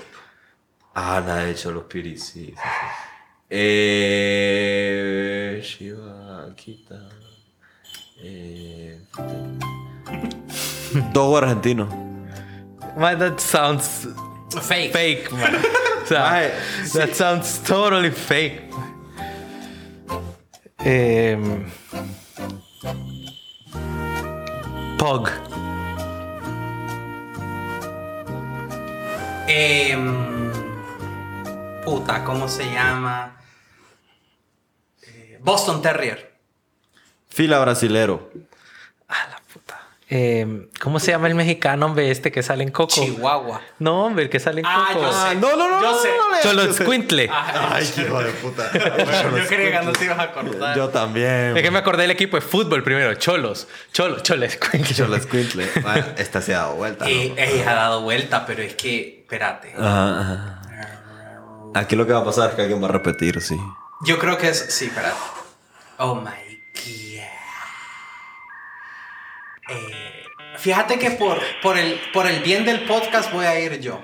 [0.94, 2.46] Ah, nada de hecho los piris, sí.
[2.46, 2.56] sí, sí.
[4.30, 5.60] Eh.
[5.62, 7.08] Shiva, Akita.
[8.22, 8.98] Eh.
[11.12, 11.86] Dogo argentino.
[12.96, 14.08] Man, that sounds
[14.62, 14.92] Fake.
[14.92, 15.54] fake, man.
[16.02, 16.50] O sea, Mae,
[16.94, 18.62] that sounds totally fake.
[20.84, 21.70] Em,
[25.00, 25.30] Pog.
[29.48, 30.52] Em,
[31.82, 33.34] puta, ¿cómo se llama?
[35.02, 36.34] Eh, Boston Terrier.
[37.30, 38.30] Fila brasilero.
[40.12, 40.14] Ah.
[40.16, 42.92] Em, ¿Cómo se llama el mexicano, hombre, este que sale en Coco?
[42.92, 43.60] Chihuahua.
[43.78, 45.04] No, hombre, el que sale en Ah, Coco.
[45.06, 45.34] yo sé.
[45.36, 46.08] no, no, no, Yo no, sé.
[46.08, 46.72] no, no, no, Cholo.
[46.72, 47.28] Squintle.
[47.32, 48.70] Ah, Ay, qué hijo de puta.
[48.72, 50.76] yo creía que no te ibas a acordar.
[50.76, 51.56] Yo también.
[51.56, 53.14] Es que me acordé del equipo de fútbol primero.
[53.14, 53.68] Cholos.
[53.92, 54.22] Cholos.
[54.24, 54.58] Cholos.
[54.94, 55.68] Cholo Squintle.
[55.82, 57.04] Vaya, Esta se ha dado vuelta.
[57.04, 57.10] ¿no?
[57.10, 59.72] Eh, ella ha dado vuelta, pero es que, espérate.
[59.78, 60.56] Ajá, ajá.
[61.74, 63.56] Aquí lo que va a pasar es que alguien va a repetir, sí.
[64.02, 64.58] Yo creo que es.
[64.70, 65.14] Sí, espérate.
[65.98, 67.09] Oh my god.
[69.70, 70.24] Eh,
[70.58, 74.00] fíjate que por, por, el, por el bien del podcast voy a ir yo.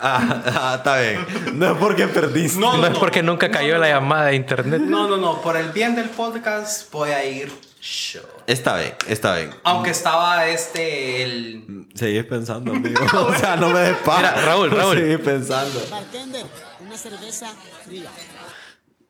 [0.00, 1.26] Ah, ah, está bien.
[1.58, 2.58] No es porque perdiste.
[2.58, 4.80] No, No es porque nunca cayó la llamada de internet.
[4.80, 5.40] No, no, no.
[5.42, 8.20] Por el bien del podcast voy a ir yo.
[8.46, 9.54] Está bien, está bien.
[9.64, 11.22] Aunque estaba este.
[11.22, 11.86] El.
[11.94, 13.00] Seguís pensando, amigo.
[13.26, 14.96] o sea, no me des Raúl, Raúl.
[14.98, 15.82] Seguís pensando.
[15.90, 16.46] Bartender,
[16.80, 17.48] una cerveza
[17.84, 18.10] fría.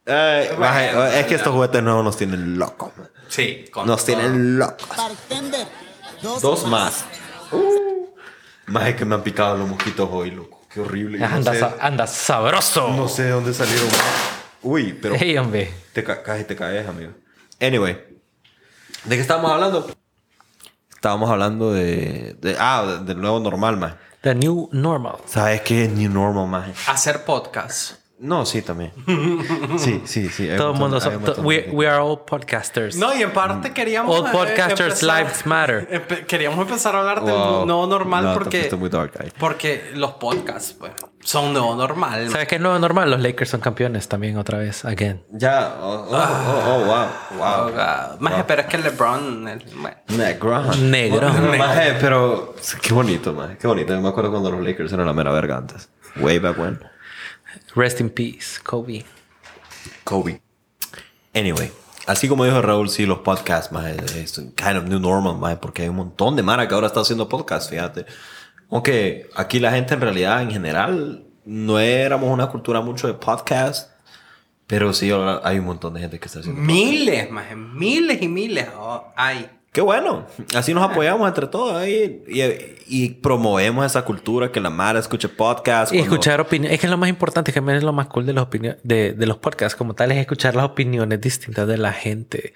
[0.07, 2.91] Ay, Bueno, es que estos juguetes nuevos nos tienen locos.
[2.97, 3.09] man.
[3.29, 4.07] Sí, con Nos todo.
[4.17, 4.89] tienen locos.
[4.97, 5.67] Bartender,
[6.23, 7.05] dos, Dos más.
[7.53, 8.07] Uh.
[8.67, 10.65] Más es que me han picado los mosquitos hoy, loco.
[10.73, 11.19] Qué horrible.
[11.19, 12.89] Yo No Anda, sé, anda sabroso.
[12.91, 13.89] no sé de dónde salieron.
[14.63, 15.73] Uy, pero Hey, hombre.
[15.93, 17.13] te ca- casi te caes, amigo.
[17.61, 17.95] Anyway,
[19.05, 19.91] ¿de qué estábamos hablando?
[20.95, 23.95] Estábamos hablando de, de- ah, de- del nuevo normal, más.
[24.23, 25.17] The new normal.
[25.27, 26.89] ¿Sabes qué es new normal, más?
[26.89, 27.95] Hacer podcast.
[28.23, 28.93] No, sí, también.
[29.79, 30.49] Sí, sí, sí.
[30.57, 30.97] Todo el mundo.
[30.97, 32.97] hay so- un to- montón de we, we are all podcasters.
[32.97, 34.15] No, y en parte queríamos.
[34.21, 35.89] All eh, podcasters' empezar- lives matter.
[35.91, 37.29] empe- queríamos empezar a hablar Wow.
[37.59, 38.71] del nuevo normal No, porque.
[38.79, 39.33] muy dark ahí.
[39.39, 42.29] Porque los podcasts, pues, son nuevo normal.
[42.31, 43.11] ¿Sabes qué es nuevo normal?
[43.11, 44.85] Los Lakers son campeones también otra vez.
[44.85, 45.23] Again.
[45.31, 47.07] Ya, oh, oh, oh, oh, wow,
[47.39, 47.73] wow.
[47.79, 49.49] Ah, Más pero es que LeBron.
[49.49, 49.97] el- bueno.
[50.09, 50.63] Negro.
[50.77, 51.31] Negro.
[51.57, 53.95] Maje, pero qué bonito, maje, qué bonito.
[53.95, 55.89] Yo me acuerdo cuando los Lakers eran la mera verga antes.
[56.17, 56.81] Way back when.
[57.75, 59.05] Rest in peace, Kobe.
[60.05, 60.41] Kobe.
[61.35, 61.71] Anyway,
[62.07, 65.83] así como dijo Raúl, sí, los podcasts, maje, es kind of new normal, maje, porque
[65.83, 68.07] hay un montón de mara que ahora está haciendo podcasts, fíjate.
[68.71, 73.91] Aunque aquí la gente en realidad, en general, no éramos una cultura mucho de podcast,
[74.67, 75.11] pero sí
[75.43, 79.49] hay un montón de gente que está haciendo Miles, más miles y miles oh, hay.
[79.73, 80.27] Qué bueno.
[80.57, 82.23] Así nos apoyamos entre todos y,
[82.89, 85.93] y promovemos esa cultura que la Mara escuche podcast.
[85.93, 86.75] Y cuando- escuchar opiniones.
[86.75, 89.37] Es que lo más importante, que es lo más cool de los, de, de los
[89.37, 92.53] podcasts como tal, es escuchar las opiniones distintas de la gente.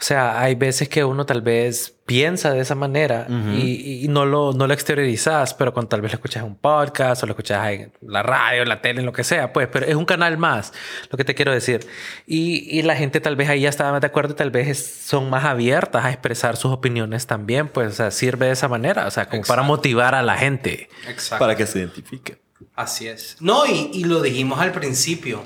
[0.00, 4.24] O sea, hay veces que uno tal vez piensa de esa manera y, y no,
[4.24, 7.32] lo, no lo exteriorizas, pero cuando tal vez lo escuchas en un podcast o lo
[7.32, 10.06] escuchas en la radio, en la tele, en lo que sea, pues, pero es un
[10.06, 10.72] canal más,
[11.10, 11.86] lo que te quiero decir.
[12.26, 14.68] Y, y la gente tal vez ahí ya estaba más de acuerdo y tal vez
[14.68, 18.68] es- son más abiertas a expresar sus opiniones también, pues, o sea, sirve de esa
[18.68, 20.88] manera, o sea, como para motivar a la gente.
[21.08, 21.44] Exacto.
[21.44, 22.40] para que se identifique.
[22.74, 23.36] Así es.
[23.40, 25.42] No, y, y lo dijimos al principio.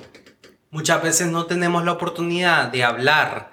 [0.71, 3.52] Muchas veces no tenemos la oportunidad de hablar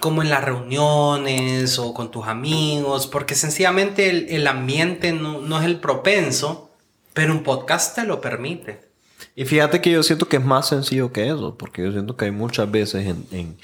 [0.00, 5.58] como en las reuniones o con tus amigos, porque sencillamente el, el ambiente no, no
[5.58, 6.70] es el propenso,
[7.14, 8.88] pero un podcast te lo permite.
[9.34, 12.26] Y fíjate que yo siento que es más sencillo que eso, porque yo siento que
[12.26, 13.56] hay muchas veces en, en,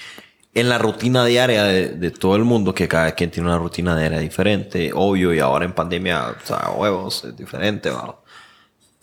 [0.53, 3.97] en la rutina diaria de, de todo el mundo, que cada quien tiene una rutina
[3.97, 8.19] diaria diferente, obvio, y ahora en pandemia, o sea, huevos, es diferente, ¿va?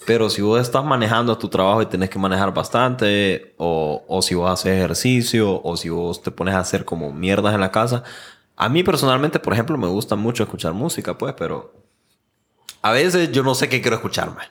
[0.07, 4.35] Pero si vos estás manejando tu trabajo y tenés que manejar bastante, o, o si
[4.35, 8.03] vos haces ejercicio, o si vos te pones a hacer como mierdas en la casa,
[8.57, 11.73] a mí personalmente, por ejemplo, me gusta mucho escuchar música, pues, pero
[12.83, 14.47] a veces yo no sé qué quiero escuchar, man.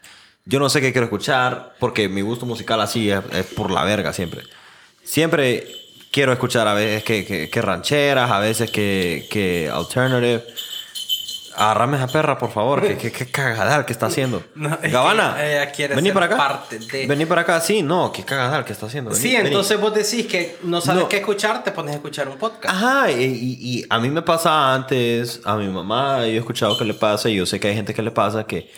[0.46, 3.22] yo no sé qué quiero escuchar, porque mi gusto musical así es,
[3.56, 4.44] por la verga siempre.
[5.04, 5.68] Siempre
[6.12, 10.44] quiero escuchar a veces que, que, que rancheras, a veces que, que alternative.
[11.62, 12.82] Agarrame esa perra, por favor.
[12.98, 14.44] que, que cagadal que está haciendo.
[14.56, 15.36] No, Gabana,
[15.76, 16.38] que vení ser para acá.
[16.38, 17.62] parte de- Vení para acá.
[17.62, 19.12] Sí, no, qué cagadal que está haciendo.
[19.12, 19.48] Vení, Sí, vení.
[19.50, 21.10] entonces vos decís que no sabes No.
[21.10, 22.74] qué escuchar, te pones a escuchar un podcast.
[22.76, 26.78] Ajá, y, y- y a mí me pasa antes, a mi mamá, yo he escuchado
[26.78, 28.72] que le pasa, y yo sé que hay gente que le pasa que,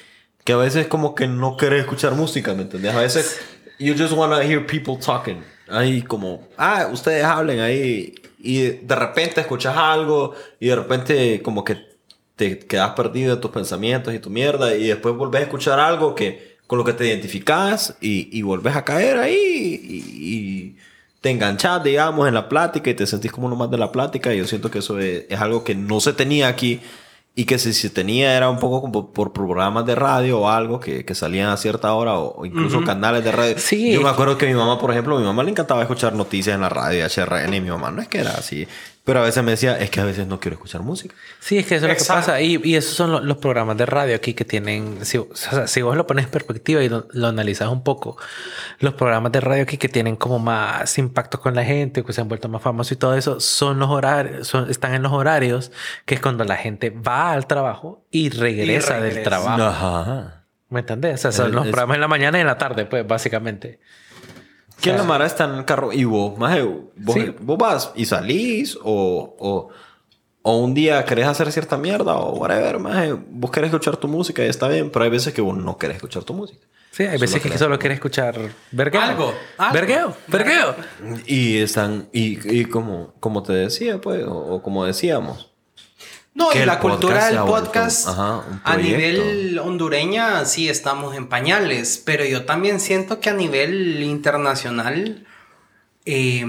[0.44, 2.94] que a veces como que no quiere escuchar música, ¿me entendés?
[2.94, 3.40] A veces
[3.80, 5.42] you just wanna hear people talking.
[5.70, 11.64] Ahí como, ah, ustedes hablen ahí, y de repente escuchas algo, y de repente como
[11.64, 11.93] que
[12.36, 16.16] te quedas perdido en tus pensamientos y tu mierda, y después volvés a escuchar algo
[16.16, 20.76] que con lo que te identificas, y, y volvés a caer ahí, y- y
[21.22, 24.34] te enganchas, digamos, en la plática y te sentís como uno más de la plática.
[24.34, 26.82] Y yo siento que eso es, es algo que no se tenía aquí
[27.36, 30.80] y que si se tenía era un poco como por programas de radio o algo
[30.82, 33.56] que, que salían a cierta hora o, incluso canales de radio.
[33.58, 33.94] Sí.
[33.94, 36.56] Yo me acuerdo que mi mamá, por ejemplo, a mi mamá le encantaba escuchar noticias
[36.56, 38.68] en la radio de HRN y mi mamá no es que era así.
[39.06, 41.14] Pero a veces me decía, es que a veces no quiero escuchar música.
[41.42, 42.40] Sí, es que eso es lo que pasa.
[42.40, 45.68] Y, y esos son lo- los programas de radio aquí que tienen, si, o sea,
[45.68, 48.16] si vos lo pones en perspectiva y lo, lo analizas un poco,
[48.80, 52.22] los programas de radio aquí que tienen como más impacto con la gente, que se
[52.22, 55.74] han vuelto más famosos y todo eso, son los horarios, son- están en los horarios,
[56.06, 59.30] que es cuando la gente va al trabajo y regresa, del regresa.
[59.30, 59.64] trabajo.
[59.64, 60.46] Ajá.
[60.70, 61.16] ¿Me entendés?
[61.16, 63.06] O sea, son Es- los es- programas en la mañana y en la tarde, pues,
[63.06, 63.80] básicamente.
[64.82, 65.94] ¿Quién la Mara está en el carro?
[65.94, 67.34] Y vos, maje, vos, Sí.
[67.40, 69.70] vos vas y salís o, o,
[70.42, 74.44] o un día querés hacer cierta mierda o whatever, maje, vos querés escuchar tu música
[74.44, 76.66] y está bien, pero hay veces que vos no querés escuchar tu música.
[76.92, 78.38] Sí, hay veces que querés- solo quieres escuchar
[78.72, 79.02] vergueo.
[79.02, 79.74] Algo, algo.
[79.74, 80.76] Vergueo, vergueo.
[81.26, 85.53] Y están, y, y como, como te decía, pues, o, o como decíamos.
[86.36, 92.02] No, que y la cultura del podcast ajá, a nivel hondureña sí estamos en pañales,
[92.04, 95.26] pero yo también siento que a nivel internacional
[96.06, 96.44] eh,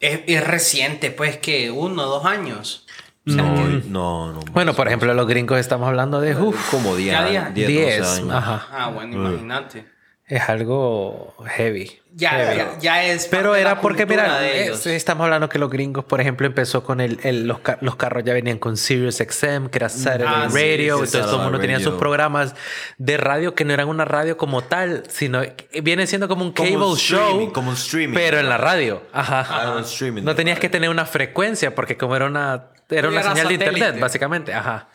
[0.00, 2.84] es, es reciente, pues que uno o dos años.
[3.26, 4.40] O sea, No, que- no, no.
[4.52, 7.50] Bueno, por ejemplo, los gringos estamos hablando de uf, como 10 Ya, años, ya.
[7.50, 8.34] 10, 10, 12 años.
[8.34, 8.66] ajá.
[8.70, 9.86] ah, bueno, imagínate.
[10.28, 12.00] Es algo heavy.
[12.12, 12.56] Ya, Heavy.
[12.56, 13.26] ya, ya es.
[13.28, 17.20] Pero era porque, mira, eh, estamos hablando que los gringos, por ejemplo, empezó con el,
[17.22, 20.96] el- los, ca- los carros ya venían con Sirius XM, que era Saturday Ah, Radio,
[20.96, 21.90] sí, entonces todo el mundo tenía Radio.
[21.90, 22.54] sus programas
[22.98, 26.52] de radio que no eran una radio como tal, sino que viene siendo como un
[26.52, 28.14] Como cable un show, como un streaming.
[28.14, 29.02] pero en la radio.
[29.12, 29.46] Ajá.
[29.48, 33.30] Ah, streaming no tenías que tener una frecuencia porque como era una era una Era
[33.30, 34.88] señal de internet, básicamente, ajá.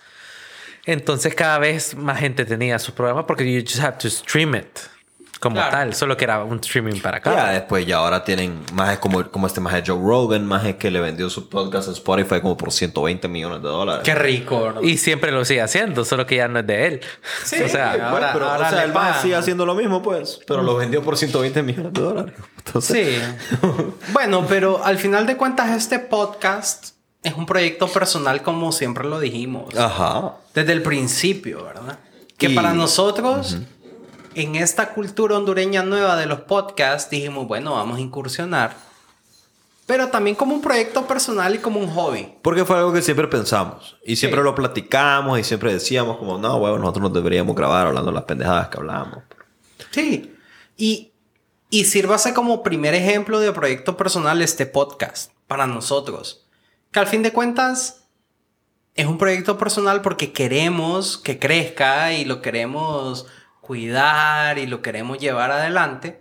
[0.85, 4.79] Entonces cada vez más gente tenía sus programas porque you just have to stream it
[5.41, 5.71] como Claro.
[5.71, 7.33] tal, solo que era un streaming para acá.
[7.35, 10.91] Ya después ya ahora tienen más como, como este más de Joe Rogan, más que
[10.91, 14.03] le vendió su podcast en Spotify como por 120 millones de dólares.
[14.05, 14.81] Qué rico, ¿verdad?
[14.83, 17.01] Y siempre lo sigue haciendo, solo que ya no es de él.
[17.43, 19.73] Sí, o sea, ahora- Bueno, pero, ahora o sea, le el más sigue haciendo lo
[19.73, 20.39] mismo, pues.
[20.47, 22.35] Pero lo vendió por 120 millones de dólares.
[22.65, 23.57] Entonces, Sí.
[24.13, 26.89] bueno, pero al final de cuentas este podcast
[27.23, 29.75] es un proyecto personal como siempre lo dijimos.
[29.75, 30.33] Ajá.
[30.53, 31.97] Desde el principio, ¿verdad?
[32.37, 33.57] Que Y- para nosotros,
[34.35, 38.75] en esta cultura hondureña nueva de los podcasts, dijimos, bueno, vamos a incursionar.
[39.85, 42.33] Pero también como un proyecto personal y como un hobby.
[42.41, 43.97] Porque fue algo que siempre pensamos.
[44.05, 44.45] Y siempre Sí.
[44.45, 48.23] lo platicamos y siempre decíamos como, no, huevo, nosotros nos deberíamos grabar hablando de las
[48.23, 49.19] pendejadas que hablamos.
[49.89, 50.33] Sí.
[50.77, 51.11] Y,
[51.69, 56.45] y sírvase como primer ejemplo de proyecto personal este podcast para nosotros.
[56.91, 58.05] Que al fin de cuentas
[58.95, 63.25] es un proyecto personal porque queremos que crezca y lo queremos
[63.71, 66.19] cuidar y lo queremos llevar adelante.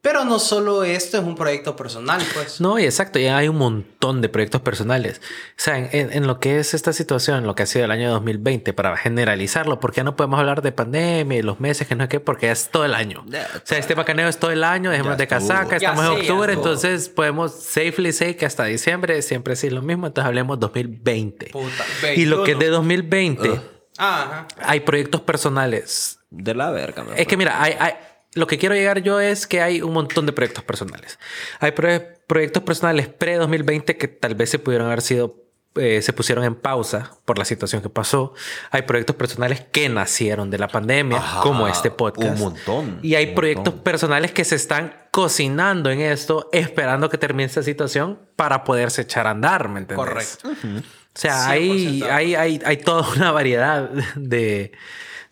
[0.00, 2.60] Pero no solo esto es un proyecto personal, pues.
[2.60, 5.20] No, y exacto, ya hay un montón de proyectos personales.
[5.22, 7.90] O sea, en, en- en lo que es esta situación, lo que ha sido el
[7.90, 11.94] año 2020, para generalizarlo, porque ya no podemos hablar de pandemia y los meses, que
[11.96, 13.24] no sé qué, porque es todo el año.
[13.26, 16.14] O sea, este bacaneo es todo el año, dejemos Ya de casaca, Ya estamos en
[16.22, 20.60] sí, octubre, entonces podemos safely say que hasta diciembre siempre es lo mismo, entonces hablemos
[20.60, 21.46] 2020.
[21.46, 22.76] Puta, y lo que es de 21.
[22.76, 23.60] 2020,
[23.98, 24.46] Ajá.
[24.60, 27.94] hay proyectos personales De la verga, me es que mira, hay, hay-
[28.34, 31.20] lo que quiero llegar yo es que hay un montón de proyectos personales.
[31.60, 31.88] Hay pro-
[32.26, 35.36] proyectos personales pre-2020 que tal vez se pudieron haber sido,
[35.76, 38.34] eh, se pusieron en pausa por la situación que pasó.
[38.72, 42.34] Hay proyectos personales que nacieron de la pandemia, Ajá, como este podcast.
[42.36, 43.84] un montón, Y hay proyectos montón.
[43.84, 49.28] personales que se están cocinando en esto, esperando que termine esta situación para poderse echar
[49.28, 50.38] a andar, ¿me entiendes?
[50.42, 50.48] Correcto.
[51.14, 54.72] O sea, hay, 100% hay, hay, hay toda una variedad de,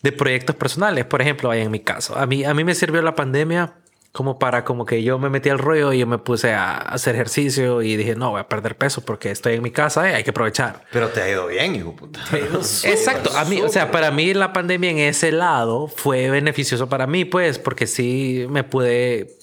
[0.01, 1.05] de proyectos personales.
[1.05, 3.73] Por ejemplo, en mi caso, a mí, a mí me sirvió la pandemia
[4.13, 7.15] como para como que yo me metí al rollo y yo me puse a hacer
[7.15, 10.23] ejercicio y dije, no, voy a perder peso porque estoy en mi casa y hay
[10.23, 10.85] que aprovechar.
[10.91, 12.19] Pero te ha ido bien, hijo puta.
[12.31, 17.07] Exacto, a mí, o sea, para mí la pandemia en ese lado fue beneficioso para
[17.07, 19.35] mí, pues, porque sí me pude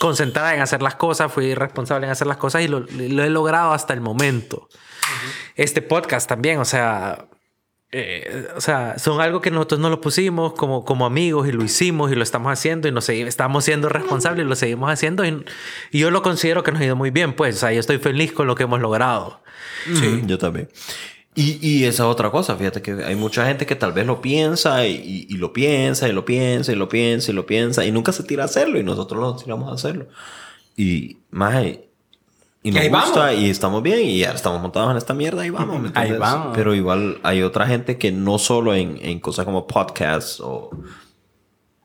[0.00, 3.28] concentrar en hacer las cosas, fui responsable en hacer las cosas y lo, lo he
[3.28, 4.70] logrado hasta el momento.
[5.54, 7.26] Este podcast también, o sea,
[7.92, 11.64] eh, o sea, son algo que nosotros no lo pusimos como, como amigos y lo
[11.64, 15.44] hicimos y lo estamos haciendo y nos estamos siendo responsables y lo seguimos haciendo y,
[15.92, 17.98] y yo lo considero que nos ha ido muy bien, pues, o sea, yo estoy
[17.98, 19.40] feliz con lo que hemos logrado.
[19.94, 20.68] Sí, yo también.
[21.38, 24.20] Y, y esa es otra cosa, fíjate que hay mucha gente que tal vez lo
[24.22, 27.84] piensa y, y- y lo piensa y lo piensa y lo piensa y lo piensa
[27.84, 30.08] y nunca se tira a hacerlo y nosotros nos tiramos a hacerlo.
[30.76, 31.64] Y más,
[32.68, 33.40] y nos gusta vamos.
[33.40, 35.80] y estamos bien y ya estamos montados en esta mierda y vamos.
[35.80, 36.48] ¿me Ahí vamos.
[36.54, 40.70] Pero igual hay otra gente que no solo en, en cosas como podcasts o,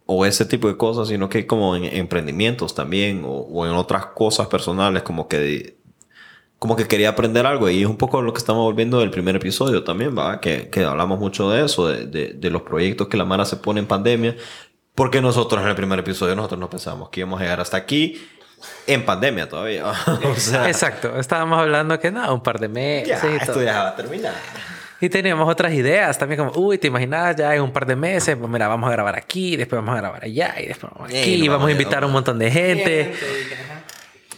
[0.06, 4.08] o ese tipo de cosas, sino que como en emprendimientos también o, o en otras
[4.08, 5.80] cosas personales como que
[6.60, 9.36] como que quería aprender algo y es un poco lo que estamos volviendo del primer
[9.36, 10.40] episodio también, ¿va?
[10.40, 13.56] Que, que hablamos mucho de eso, de, de- de los proyectos que la Mara se
[13.56, 14.36] pone en pandemia,
[14.94, 18.22] porque nosotros en el primer episodio nosotros no pensábamos que íbamos a llegar hasta aquí
[18.88, 19.86] en pandemia todavía.
[20.24, 23.64] o sea, Exacto, estábamos hablando que nada, un par de meses ya, y esto todo.
[23.64, 24.34] ya va a terminar.
[25.00, 28.36] Y teníamos otras ideas también, como, uy, te imaginas ya en un par de meses,
[28.36, 31.18] pues mira, vamos a grabar aquí, después vamos a grabar allá, y después vamos aquí,
[31.18, 33.14] Ey, no y vamos vamos a a invitar a un montón de gente.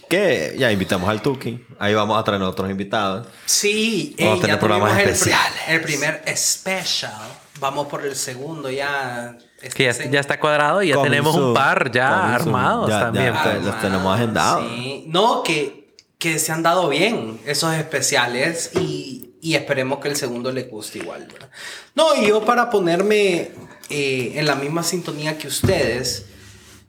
[0.08, 3.26] Que ya invitamos al Tuki, ahí vamos a traer a otros invitados.
[3.46, 5.60] Sí, Vamos a ey, tener ya programas tuvimos el, especiales.
[5.68, 7.12] el primer special.
[7.58, 9.36] Vamos por el segundo ya.
[9.64, 12.88] Este Que ya, se- ya está cuadrado y ya Coming tenemos un par ya armados
[12.90, 13.32] Ya- también.
[13.34, 13.42] ya.
[13.42, 13.64] pues.
[13.64, 14.64] los tenemos agendados.
[14.68, 15.04] Sí.
[15.08, 20.52] No, que, que se han dado bien esos especiales y, y esperemos que el segundo
[20.52, 21.26] le guste igual.
[21.32, 21.50] ¿verdad?
[21.94, 23.50] No, y yo para ponerme
[23.90, 26.26] eh, en la misma sintonía que ustedes,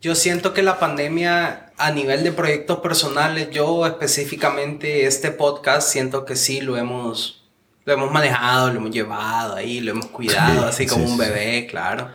[0.02, 6.24] yo siento que la pandemia a nivel de proyectos personales, yo específicamente este podcast, siento
[6.26, 7.44] que sí lo hemos,
[7.84, 11.24] lo hemos manejado, lo hemos llevado ahí, lo hemos cuidado, así como sí, un sí.
[11.26, 12.10] bebé, claro,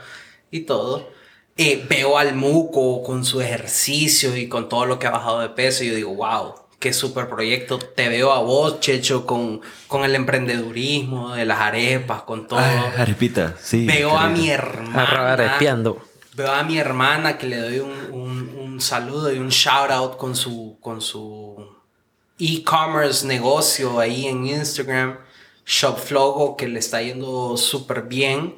[0.51, 1.09] y todo.
[1.57, 5.51] Eh, veo al Muco con su ejercicio y con todo lo que ha bajado de
[5.51, 7.78] peso y yo digo, wow, qué super proyecto.
[7.78, 12.61] Te veo a vos, Checho, con, con el emprendedurismo, de las arepas, con todo.
[12.61, 13.84] Ay, arepita, sí.
[13.86, 15.03] veo a mi hermana.
[15.03, 16.01] Arrabarepeando.
[16.34, 20.16] Veo a mi hermana que le doy un, un- un saludo y un shout out
[20.16, 21.57] con su, con su
[22.38, 25.18] e-commerce negocio ahí en Instagram,
[25.66, 28.57] Shopflogo, que le está yendo súper bien.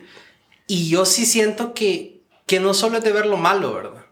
[0.66, 4.04] Y yo sí siento que, que no solo es de ver lo malo, ¿verdad?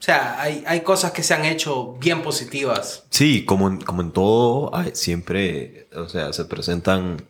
[0.00, 3.04] O sea, hay, hay cosas que se han hecho bien positivas.
[3.10, 7.24] Sí, como en, como en todo, hay- siempre, o sea, se presentan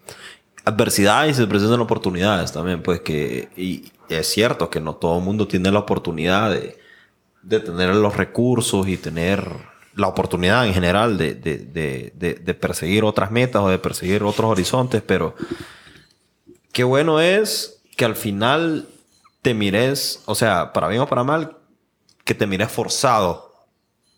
[0.65, 5.25] adversidades y se presentan oportunidades también, pues que, y es cierto que no todo el
[5.25, 6.79] mundo tiene la oportunidad de,
[7.43, 9.47] de tener los recursos y tener
[9.95, 14.51] la oportunidad en general de, de, de, de, perseguir otras metas o de perseguir otros
[14.51, 15.37] horizontes, pero
[16.73, 18.88] qué bueno es que al final
[19.42, 21.59] te mires, o sea, para bien o para mal,
[22.24, 23.53] que te mires forzado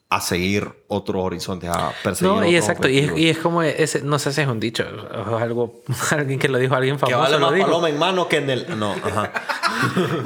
[0.08, 4.02] a seguir otros horizontes, a perseguir No, y exacto, y es, y es como, ese,
[4.02, 4.84] no sé si es un dicho,
[5.28, 7.66] o es algo, alguien que lo dijo, alguien que famoso vale lo más dijo.
[7.66, 8.78] paloma en mano que en el...
[8.78, 9.32] No, ajá.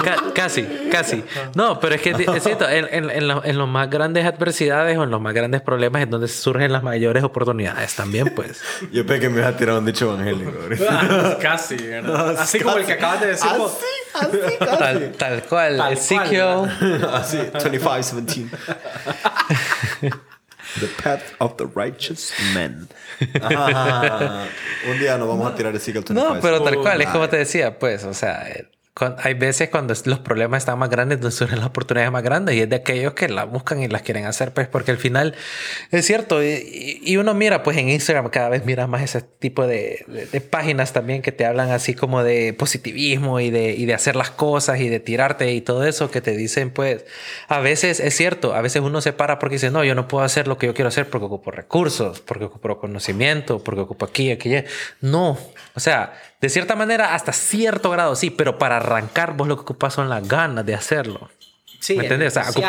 [0.05, 1.25] Ca- casi, casi.
[1.55, 4.97] No, pero es que es cierto, en, en, en, lo- en las más grandes adversidades
[4.99, 8.61] o en los más grandes problemas es donde surgen las mayores oportunidades también, pues.
[8.93, 10.53] Yo pensé que me iba a tirar un dicho evangélico.
[10.63, 11.39] ahorita.
[11.41, 12.37] Casi, ¿verdad?
[12.39, 13.51] Así como el que acabas de decir.
[13.57, 13.79] vos.
[14.15, 15.77] así, así, Tal, tal cual.
[15.79, 16.71] Tal cual,
[17.15, 18.49] Así, 25-17.
[20.79, 22.89] The path of the righteous man.
[23.41, 24.47] Ajá.
[24.91, 26.15] Un día nos vamos a tirar el 25.
[26.15, 28.69] No, pero tal cual, es como te decía, pues, o sea, eh,
[29.19, 32.61] hay veces cuando los problemas están más grandes, donde surgen las oportunidades más grandes y
[32.61, 35.35] es de aquellos que las buscan y las quieren hacer, pues, porque al final
[35.91, 36.43] es cierto.
[36.45, 40.27] Y, y uno mira, pues, en Instagram cada vez mira más ese tipo de, de-
[40.27, 44.17] de páginas también que te hablan así como de positivismo y de, y de hacer
[44.17, 47.05] las cosas y de tirarte y todo eso que te dicen, pues,
[47.49, 50.25] a veces es cierto, a veces uno se para porque dice, no, yo no puedo
[50.25, 54.31] hacer lo que yo quiero hacer porque ocupo recursos, porque ocupo conocimiento, porque ocupo aquí,
[54.31, 54.53] aquí.
[55.01, 55.39] No,
[55.81, 59.63] o sea, de cierta manera, hasta cierto grado sí, pero para arrancar vos lo que
[59.63, 61.31] ocupas son las ganas de hacerlo.
[61.81, 62.37] Sí, ¿Me entiendes?
[62.37, 62.69] O sea, ya.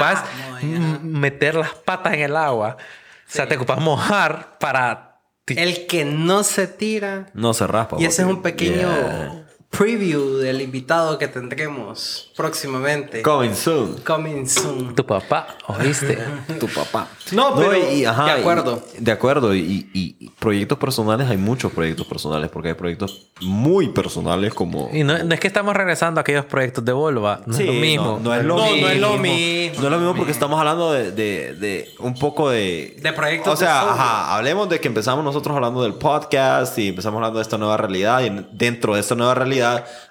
[0.61, 2.77] m- meter las patas en el agua.
[2.79, 5.17] O sea, te ocupas mojar para...
[5.43, 7.27] ti- El que no se tira.
[7.33, 7.97] No se raspa.
[7.99, 9.45] Y ese es un pequeño Yeah.
[9.71, 13.21] Preview del invitado que tendremos próximamente.
[13.21, 13.95] Coming soon.
[14.05, 14.93] Coming soon.
[14.93, 16.17] Tu papá, ¿oíste?
[16.59, 17.07] Tu papá.
[17.31, 18.83] No, pero de y- acuerdo.
[18.99, 19.55] de acuerdo.
[19.55, 24.89] Y, y- y proyectos personales, hay muchos proyectos personales, porque hay proyectos muy personales como...
[24.91, 27.41] y no, no es que estamos regresando a aquellos proyectos de Volva.
[27.45, 28.05] No Sí, es lo mismo.
[28.05, 28.81] No, no es lo No, mismo.
[28.81, 29.81] no es lo mismo.
[29.81, 32.97] No es lo mismo porque estamos hablando de, de- de un poco de...
[33.01, 36.89] De proyectos O sea, de ajá, hablemos de que empezamos nosotros hablando del podcast y
[36.89, 38.21] empezamos hablando de esta nueva realidad.
[38.23, 39.60] Y dentro de esta nueva realidad,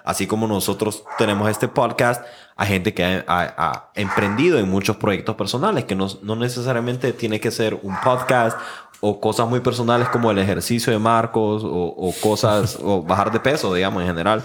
[0.03, 2.23] así como nosotros tenemos este podcast,
[2.55, 7.51] hay gente que ha emprendido en muchos proyectos personales, que no, no necesariamente tiene que
[7.51, 8.57] ser un podcast
[8.99, 13.39] o cosas muy personales como el ejercicio de Marcos o, o cosas, o bajar de
[13.39, 14.43] peso, digamos, en general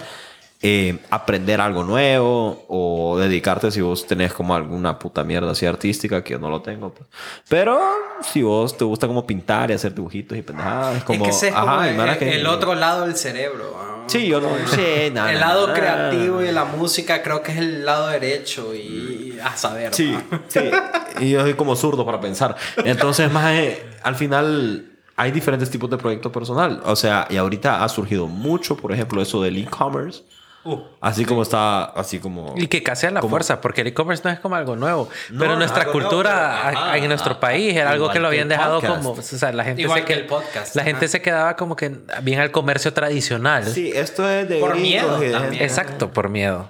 [0.61, 6.23] eh, aprender algo nuevo o dedicarte si vos tenés como alguna puta mierda así artística
[6.23, 6.89] que yo no lo tengo.
[6.91, 7.07] pues.
[7.47, 7.79] Pero
[8.21, 11.25] si vos te gusta como pintar y hacer dibujitos y pendejadas, como...
[11.25, 13.71] es que ese es como ajá, y el, que- el otro lado del cerebro.
[14.01, 14.09] ¿no?
[14.09, 15.31] Sí, yo no sé nada.
[15.33, 19.55] el lado creativo y de la música creo que es el lado derecho y a
[19.57, 19.93] saber.
[19.93, 20.39] Sí, ¿no?
[20.47, 20.61] sí.
[21.19, 22.55] Y yo soy como zurdo para pensar.
[22.83, 26.81] Entonces, más eh, al final hay diferentes tipos de proyectos personal.
[26.85, 30.23] O sea, y ahorita ha surgido mucho, por ejemplo, eso del e-commerce.
[30.67, 32.53] Uh, así como está, así como...
[32.57, 35.09] Y que casi a la como- fuerza, porque el e-commerce no es como algo nuevo.
[35.29, 38.49] No, pero nuestra cultura pero, ajá, en nuestro ajá, país era algo que lo habían
[38.49, 38.97] dejado podcast.
[38.97, 39.11] como.
[39.11, 40.91] O sea, la gente Igual se que el podcast, La ajá.
[40.91, 43.65] gente se quedaba como que bien al comercio tradicional.
[43.65, 44.59] Sí, esto es de...
[44.59, 45.63] Por miedo también.
[45.63, 46.69] Exacto, por miedo.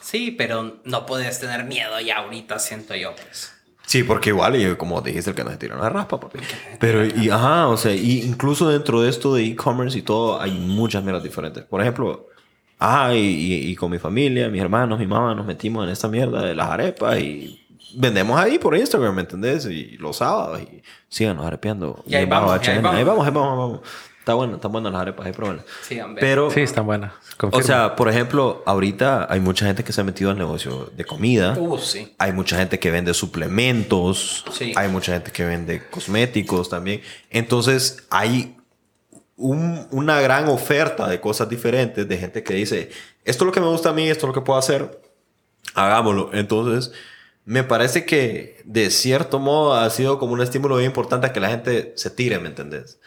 [0.00, 3.14] sí, pero no puedes tener miedo ya ahorita, siento yo.
[3.14, 3.52] Pues.
[3.86, 6.38] Sí, porque igual, y como dijiste, el que no se tira una raspa, papi.
[6.78, 10.52] Pero, y ajá, o sea, y incluso dentro de esto de e-commerce y todo, hay
[10.52, 11.64] muchas mierdas diferentes.
[11.64, 12.28] Por ejemplo,
[12.84, 16.08] ajá, y, y- y con mi familia, mis hermanos, mi mamá, nos metimos en esta
[16.08, 17.58] mierda de las arepas y
[17.94, 19.66] vendemos ahí por Instagram, ¿me entendés?
[19.66, 22.02] Y los sábados, y síganos arepeando.
[22.06, 22.94] Y ahí vamos, y ahí vamos.
[22.98, 23.80] Ahí vamos, ahí vamos, ahí vamos.
[24.18, 25.66] Está bueno, están buenas las arepas, ahí pruébenlas.
[25.82, 25.98] Sí.
[26.20, 27.12] Pero, Sí, están buenas.
[27.40, 31.04] o sea, por ejemplo, ahorita hay mucha gente que se ha metido al negocio de
[31.04, 31.58] comida.
[31.58, 32.14] Uh, sí.
[32.18, 34.44] Hay mucha gente que vende suplementos.
[34.52, 34.72] Sí.
[34.76, 37.00] Hay mucha gente que vende cosméticos también.
[37.30, 38.54] Entonces, hay
[39.42, 42.90] un- una gran oferta de cosas diferentes de gente que dice,
[43.24, 45.00] esto es lo que me gusta a mí, esto es lo que puedo hacer,
[45.74, 46.30] hagámoslo.
[46.32, 46.92] Entonces,
[47.44, 51.40] me parece que de cierto modo ha sido como un estímulo bien importante a que
[51.40, 52.98] la gente se tire, ¿me entendés?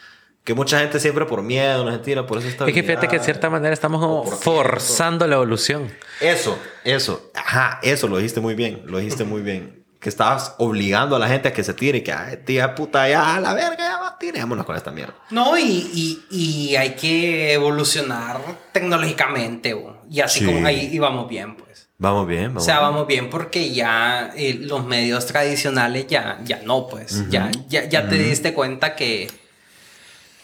[0.44, 3.08] Que mucha gente siempre por miedo no se tira, por eso está es que fíjate
[3.08, 5.90] que de cierta manera estamos como forzando la evolución.
[6.20, 7.30] eso, eso.
[7.34, 8.82] Ajá, eso lo dijiste muy bien.
[8.86, 9.84] Lo dijiste muy bien.
[10.06, 12.00] Que estabas obligando a la gente a que se tire.
[12.04, 15.14] Que, ay, tía puta, ya, a la verga, ya va, tirémonos con esta mierda.
[15.30, 18.38] No, y, y, y hay que evolucionar
[18.70, 19.74] tecnológicamente.
[19.74, 19.96] bo.
[20.08, 20.46] Y así Sí.
[20.46, 21.88] como ahí y vamos bien, pues.
[21.98, 22.88] Vamos bien, O vamos sea, bien.
[22.90, 27.28] vamos bien porque ya eh, los medios tradicionales ya, ya no, pues.
[27.28, 29.28] Ya, ya, ya te diste cuenta que,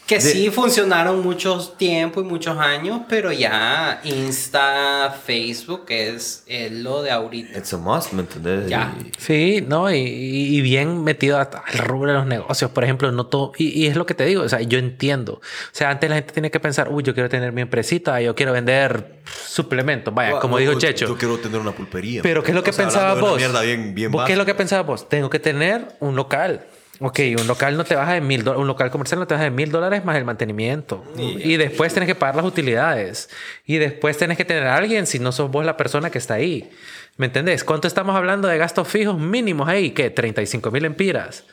[0.05, 6.71] que De- sí funcionaron muchos tiempo y muchos años, pero ya Insta, Facebook es, es
[6.73, 7.57] lo de ahorita.
[7.57, 8.69] It's a must, ¿me entendés?
[8.69, 8.93] Ya.
[8.99, 13.11] Y- Sí, no, y, y bien metido a- al rubro de los negocios, por ejemplo,
[13.13, 15.35] no todo, y, y es lo que te digo, o sea, yo entiendo.
[15.35, 15.41] O
[15.71, 18.51] sea, antes la gente tiene que pensar, uy, yo quiero tener mi empresita, yo quiero
[18.51, 21.07] vender suplementos, vaya, como dijo yo- Checho.
[21.07, 22.21] Yo quiero tener una pulpería.
[22.21, 23.29] Pero ¿qué es lo que O sea, pensabas vos?
[23.31, 25.07] una mierda bien, bien ¿Vos ¿Qué es lo que pensabas vos?
[25.07, 26.65] Tengo que tener un local.
[27.05, 29.43] Ok, un local no te baja de mil dólares, un local comercial no te baja
[29.43, 31.03] de mil dólares más el mantenimiento.
[31.17, 33.29] Y después tienes que pagar las utilidades.
[33.65, 36.35] Y después tienes que tener a alguien si no sos vos la persona que está
[36.35, 36.71] ahí.
[37.17, 37.65] ¿Me entendés?
[37.65, 39.91] ¿Cuánto estamos hablando de gastos fijos mínimos ahí?
[39.91, 40.11] ¿Qué?
[40.11, 41.43] 35 mil empiras.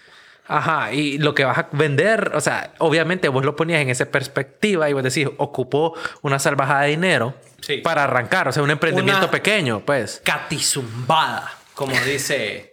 [0.46, 4.06] Ajá, y lo que vas a vender, o sea, obviamente vos lo ponías en esa
[4.06, 7.78] perspectiva y vos decís, ocupó una salvajada de dinero Sí.
[7.78, 10.20] para arrancar, o sea, un emprendimiento Una- pequeño, pues.
[10.24, 12.69] Catizumbada, como dice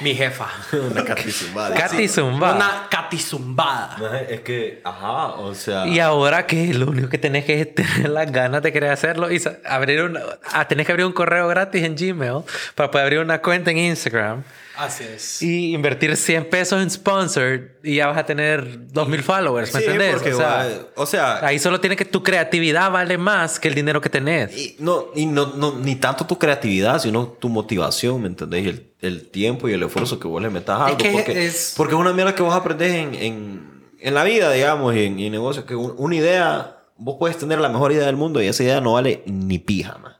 [0.00, 0.48] mi jefa.
[0.90, 1.74] Una catizumbada.
[1.74, 2.54] Katy Zumba.
[2.54, 4.20] Una catizumbada.
[4.28, 5.86] Es que, ajá, o sea...
[5.86, 9.30] Y ahora que lo único que tenés que es tener las ganas de querer hacerlo
[9.30, 10.20] y abrir una,
[10.52, 12.42] ah, tenés que abrir un correo gratis en Gmail
[12.74, 14.42] para poder abrir una cuenta en Instagram
[14.80, 15.42] Así es.
[15.42, 19.86] y invertir 100 pesos en sponsored y ya vas a tener 2000 followers, ¿me Sí,
[19.86, 20.14] entendés?
[20.14, 23.68] porque, o, sea, va- o sea, ahí solo tiene que tu creatividad vale más que
[23.68, 24.56] el dinero que tenés.
[24.56, 28.64] Y no, y no, no, ni tanto tu creatividad, sino tu motivación, ¿me entendés?
[28.64, 30.98] Y el, el tiempo y el esfuerzo que vos le metas a Es algo.
[30.98, 34.50] que porque, es- porque es una mierda que vos aprendés en, en, en la vida,
[34.50, 35.64] digamos, y en, negocios.
[35.66, 38.80] Que un- una idea, vos puedes tener la mejor idea del mundo y esa idea
[38.80, 40.16] no vale ni pija, más.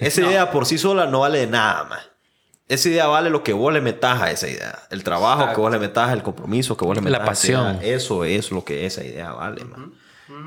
[0.00, 2.00] Esa idea por sí sola no vale de nada, más.
[2.68, 4.78] Esa idea vale lo que vos le metas a esa idea.
[4.90, 5.54] El trabajo Exacto.
[5.56, 7.28] que vos le metas, el compromiso que vos le La metas.
[7.28, 7.76] a esa pasión.
[7.76, 7.94] idea.
[7.96, 9.92] Eso es lo que esa idea vale, man.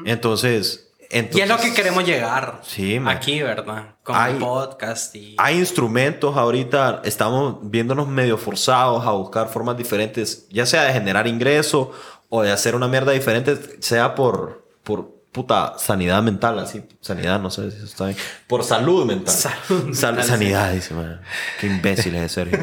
[0.05, 1.37] Entonces, entonces...
[1.39, 2.59] Y es lo que queremos llegar.
[2.63, 3.15] Sí, man.
[3.17, 3.95] Aquí, ¿verdad?
[4.03, 5.35] Con Hay- el podcast y...
[5.37, 11.27] Hay instrumentos ahorita, estamos viéndonos medio forzados a buscar formas diferentes, ya sea de generar
[11.27, 11.91] ingreso
[12.29, 16.83] o de hacer una mierda diferente, sea por, por puta, sanidad mental, así.
[17.01, 18.17] Sanidad, no sé si eso está bien.
[18.47, 19.33] Por salud mental.
[19.33, 19.59] Salud
[19.93, 21.21] Sal- mental, sanidad, dice, man.
[21.59, 22.59] Qué imbécil es Sergio.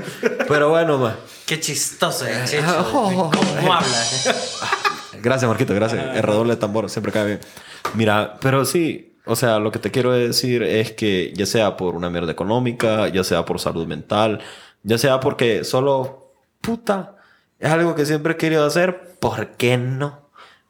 [0.48, 1.16] Pero bueno, man.
[1.46, 2.88] Qué chistoso es, Checho.
[2.92, 3.30] ¿Cómo
[3.72, 3.86] habla?
[5.22, 6.14] Gracias, Marquito, gracias.
[6.16, 7.40] El redoble de tambor siempre cae bien.
[7.94, 11.94] Mira, pero sí, o sea, lo que te quiero decir es que ya sea por
[11.96, 14.40] una mierda económica, ya sea por salud mental,
[14.82, 17.16] ya sea porque solo, puta,
[17.58, 20.25] es algo que siempre he querido hacer, ¿por qué no?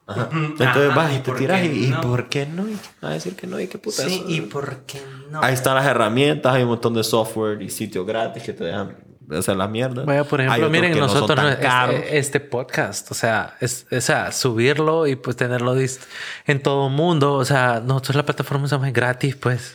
[0.06, 0.28] Ajá.
[0.32, 2.00] Entonces Ajá, vas ¿y y te tiras y, ¿y no?
[2.00, 2.68] por qué no?
[2.68, 4.24] Y a decir que no, y qué puta Sí, eso?
[4.28, 5.00] ¿y por qué
[5.30, 5.42] no?
[5.42, 8.96] Ahí están las herramientas, hay un montón de software y sitios gratis que te dejan
[9.36, 10.06] hacer las mierdas.
[10.06, 15.08] Vaya, por ejemplo, miren, nosotros no- este, este podcast, o sea, es, o sea, subirlo
[15.08, 15.74] y pues tenerlo
[16.46, 19.74] en todo mundo, o sea, nosotros la plataforma usamos gratis, pues.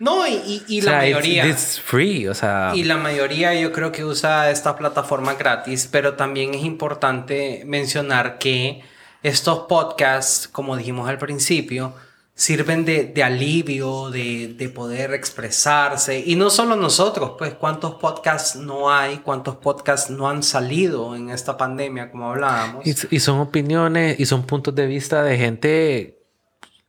[0.00, 1.46] No, y, y, y O la sea, it's- mayoría.
[1.46, 2.72] It's, free, o sea.
[2.74, 8.38] Y la mayoría yo creo que usa esta plataforma gratis, pero también es importante mencionar
[8.38, 8.82] que
[9.22, 11.94] estos podcasts, como dijimos al principio,
[12.34, 16.22] sirven de, de alivio, de, de poder expresarse.
[16.24, 21.30] Y no solo nosotros, pues cuántos podcasts no hay, cuántos podcasts no han salido en
[21.30, 22.86] esta pandemia, como hablábamos.
[22.86, 26.19] Y, y son opiniones y son puntos de vista de gente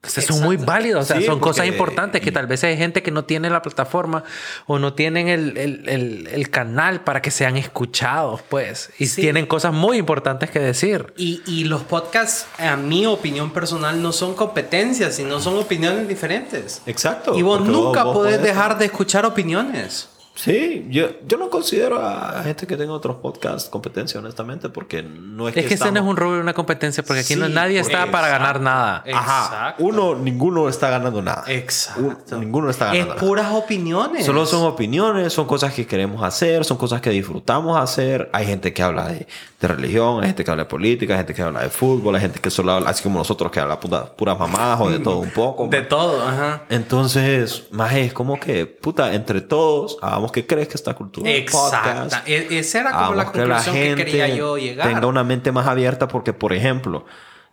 [0.03, 0.71] son muy Exacto.
[0.71, 1.03] válidos.
[1.03, 3.61] O sea, Sí, son cosas importantes que tal vez hay gente que no tiene la
[3.61, 4.23] plataforma
[4.65, 8.89] o no tienen el, el- el- el canal para que sean escuchados, pues.
[8.97, 9.21] Y Sí.
[9.21, 11.13] tienen cosas muy importantes que decir.
[11.17, 16.81] Y, y los podcasts, a mi opinión personal, no son competencias, sino son opiniones diferentes.
[16.87, 17.37] Exacto.
[17.37, 20.07] Y vos nunca vos podés podés- dejar de escuchar opiniones.
[20.33, 25.47] Sí, yo, yo no considero a gente que tenga otros podcasts competencia, honestamente, porque no
[25.49, 27.49] es, Es que ese no es estamos- un rubro de una competencia porque aquí no,
[27.49, 29.03] nadie está para ganar nada.
[29.13, 29.45] Ajá.
[29.45, 29.83] Exacto.
[29.83, 31.43] Uno, ninguno está ganando nada.
[31.47, 32.01] Exacto.
[32.35, 33.27] Un- ninguno está Es ganando nada.
[33.27, 34.25] puras opiniones.
[34.25, 38.29] Solo son opiniones, son cosas que queremos hacer, son cosas que disfrutamos hacer.
[38.33, 39.27] Hay gente que habla de,
[39.61, 42.21] de religión, hay gente que habla de política, hay gente que habla de fútbol, hay
[42.21, 45.19] gente que solo habla, así como nosotros, que habla puta, puras mamás o de todo
[45.19, 45.67] un poco.
[45.67, 46.63] De todo, ajá.
[46.69, 51.29] Entonces, más es como que, puta, entre todos, hagamos que crezca esta cultura.
[51.51, 52.27] podcast.
[52.27, 54.87] E- esa era como la Hagamos que la conclusión que, gente quería yo llegar.
[54.87, 57.05] tenga una mente más abierta porque, por ejemplo,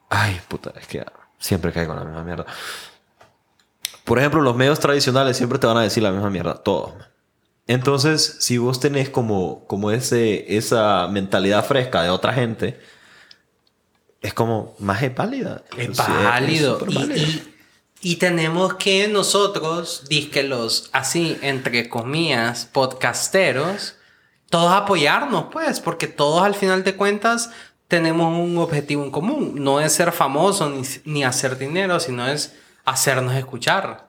[0.08, 1.04] ay, puta, es que
[1.38, 2.46] siempre caigo en la misma mierda.
[4.04, 6.94] Por ejemplo, los medios tradicionales siempre te van a decir la misma mierda, todos.
[6.96, 7.06] man.
[7.68, 12.80] Entonces, si vos tenés como, como ese, esa mentalidad fresca de otra gente,
[14.20, 15.62] es como más es válida.
[15.76, 16.78] Es Sí, válido.
[17.14, 17.54] y-
[18.00, 23.96] y tenemos que nosotros, disque los así, entre comillas, podcasteros,
[24.50, 27.50] todos apoyarnos, pues, porque todos al final de cuentas
[27.86, 29.52] tenemos un objetivo en común.
[29.56, 32.54] No es ser famoso ni, ni hacer dinero, sino es
[32.84, 34.07] hacernos escuchar.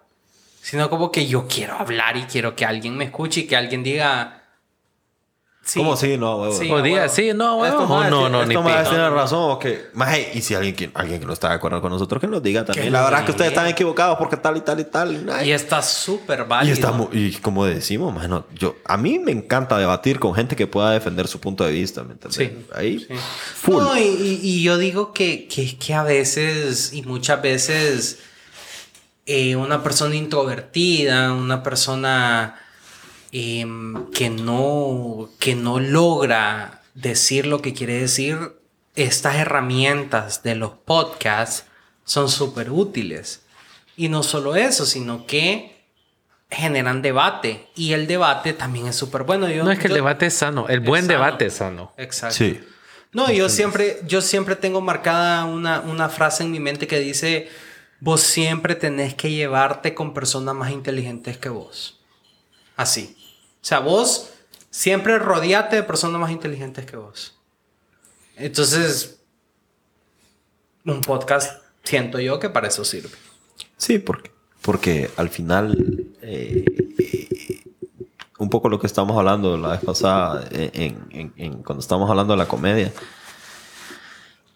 [0.61, 3.81] Sino como que yo quiero hablar y quiero que alguien me escuche y que alguien
[3.83, 4.35] diga...
[5.61, 6.17] Sí, ¿Cómo sí?
[6.17, 6.53] No, huevo.
[6.57, 7.13] Sí, O diga, huevo.
[7.13, 7.65] sí, no, huevo.
[7.81, 9.51] Esto O más, no, no, ni esto más tiene razón.
[9.51, 12.19] o que, más, y si alguien, que- alguien que no está de acuerdo con nosotros,
[12.19, 12.85] que nos diga también.
[12.85, 15.45] Que la verdad es que ustedes están equivocados porque tal y tal y tal.
[15.45, 16.73] Y está súper Y, válido.
[16.73, 20.89] estamos, y como decimos, mano, yo, a mí me encanta debatir con gente que pueda
[20.91, 22.35] defender su punto de vista, ¿me entiendes?
[22.35, 23.13] Sí, Ahí, sí.
[23.55, 23.83] full.
[23.83, 28.19] No, y, y- y yo digo que, que, que a veces y muchas veces
[29.31, 32.59] eh, una persona introvertida, una persona
[33.31, 38.37] em, que, no, que no logra decir lo que quiere decir,
[38.95, 41.65] estas herramientas de los podcasts
[42.05, 43.43] son súper útiles.
[43.95, 45.77] Y no solo eso, sino que
[46.49, 47.67] generan debate.
[47.75, 49.47] Y el debate también es súper bueno.
[49.47, 50.67] Yo- No es que el debate es sano.
[50.67, 51.13] El buen sano.
[51.13, 51.93] debate es sano.
[51.97, 52.35] Exacto.
[52.35, 52.59] Sí.
[53.11, 57.49] No, yo siempre, yo siempre tengo marcada una, una frase en mi mente que dice,
[57.99, 61.99] vos siempre tenés que llevarte con personas más inteligentes que vos.
[62.75, 63.15] Así.
[63.61, 64.29] O sea, vos
[64.69, 67.35] siempre rodeate de personas más inteligentes que vos.
[68.35, 69.19] Entonces,
[70.85, 73.09] un podcast siento yo que para eso sirve.
[73.77, 74.31] Sí, porque,
[74.61, 76.63] porque al final, eh,
[78.37, 82.09] un poco lo que estamos hablando la vez pasada, eh, en, en- en- cuando estamos
[82.09, 82.93] hablando de la comedia,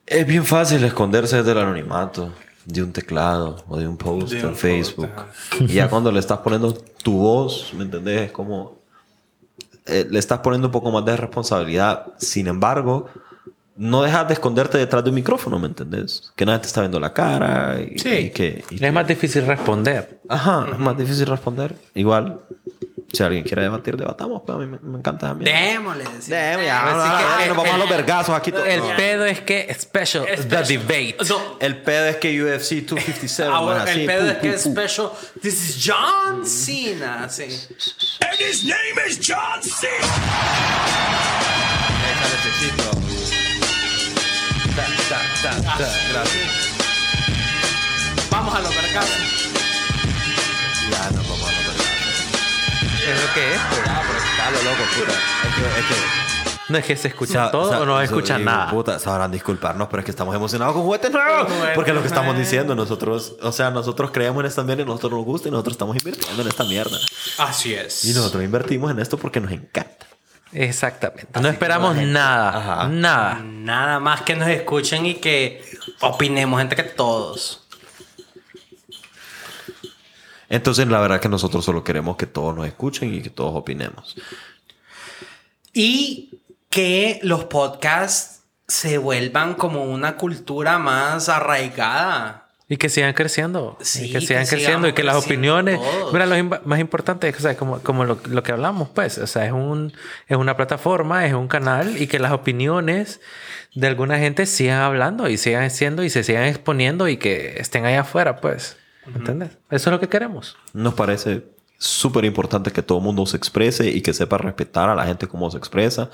[0.05, 2.33] es bien fácil esconderse desde el anonimato
[2.65, 5.09] de un teclado o de un post De en un Facebook.
[5.09, 8.21] post, y ya cuando le estás poniendo tu voz, ¿me entendés?
[8.21, 8.77] Es como...
[9.85, 12.07] eh, le estás poniendo un poco más de responsabilidad.
[12.17, 13.07] Sin embargo,
[13.75, 16.31] no dejas de esconderte detrás de un micrófono, ¿me entendés?
[16.35, 18.09] Que nadie te está viendo la cara y, Sí.
[18.09, 18.63] y que...
[18.69, 20.19] y que- Es más difícil responder.
[20.29, 21.75] Ajá, es más difícil responder.
[21.95, 22.39] Igual,
[23.13, 24.41] si alguien quiere debatir, debatamos.
[24.45, 25.45] Pero a mí me, me encanta a mí.
[25.45, 26.03] Démosle.
[26.03, 26.27] decimos.
[26.29, 28.51] Démosle, ya, Así ahora, que, ahora eh, nos vamos a los vergazos aquí.
[28.51, 28.67] todos.
[28.67, 28.95] El No.
[28.97, 31.15] pedo es que special, the debate.
[31.29, 34.63] No, El pedo es que UFC 257 Ahora, el pedo pu, es que pu, es
[34.63, 34.71] pu.
[34.71, 35.09] special.
[35.41, 37.29] This is John Cena.
[37.29, 37.43] Sí.
[38.19, 41.13] And his name is John Cena.
[48.31, 48.53] Vamos
[48.93, 49.07] casa.
[49.53, 49.62] Ya
[53.07, 53.59] Es lo que es.
[53.69, 53.85] pues.
[53.85, 55.11] Ya, pero está lo loco, puta.
[55.11, 58.21] Es que, es que No es que se escucha Sa- todo sa- o no digo,
[58.39, 58.69] nada.
[58.69, 61.47] Puta, sabrán disculparnos, pero es que estamos emocionados con juguetes nuevos.
[61.75, 64.85] Porque es lo que estamos diciendo nosotros, o sea, nosotros creemos en esta mierda y
[64.85, 66.97] nosotros nos gusta y nosotros estamos invirtiendo en esta mierda.
[67.37, 68.05] Así es.
[68.05, 70.07] Y nosotros invertimos en esto porque nos encanta.
[70.53, 71.39] Exactamente.
[71.41, 72.49] No esperamos nada.
[72.57, 72.87] Ajá.
[72.87, 73.41] Nada.
[73.43, 75.63] Nada más que nos escuchen y que
[75.99, 77.62] opinemos entre todos.
[80.53, 84.15] Entonces, la verdad que nosotros solo queremos que todos nos escuchen y que todos opinemos.
[85.73, 86.39] Y
[86.69, 92.49] que los podcasts se vuelvan como una cultura más arraigada.
[92.69, 93.79] Y que sigan creciendo.
[93.81, 95.79] Sí, y que sigan que creciendo y que las opiniones.
[95.79, 96.13] todos.
[96.13, 99.17] Mira, lo más importante es o sea, como, como lo, lo que hablamos, pues.
[99.17, 99.91] O sea, es, un,
[100.27, 103.21] es una plataforma, es un canal y que las opiniones
[103.73, 107.85] de alguna gente sigan hablando y sigan siendo y se sigan exponiendo y que estén
[107.85, 108.77] allá afuera, pues.
[109.05, 109.57] ¿Entiendes?
[109.69, 110.57] Eso es lo que queremos.
[110.73, 111.43] Nos parece
[111.77, 115.27] súper importante que todo el mundo se exprese y que sepa respetar a la gente
[115.27, 116.09] como se expresa.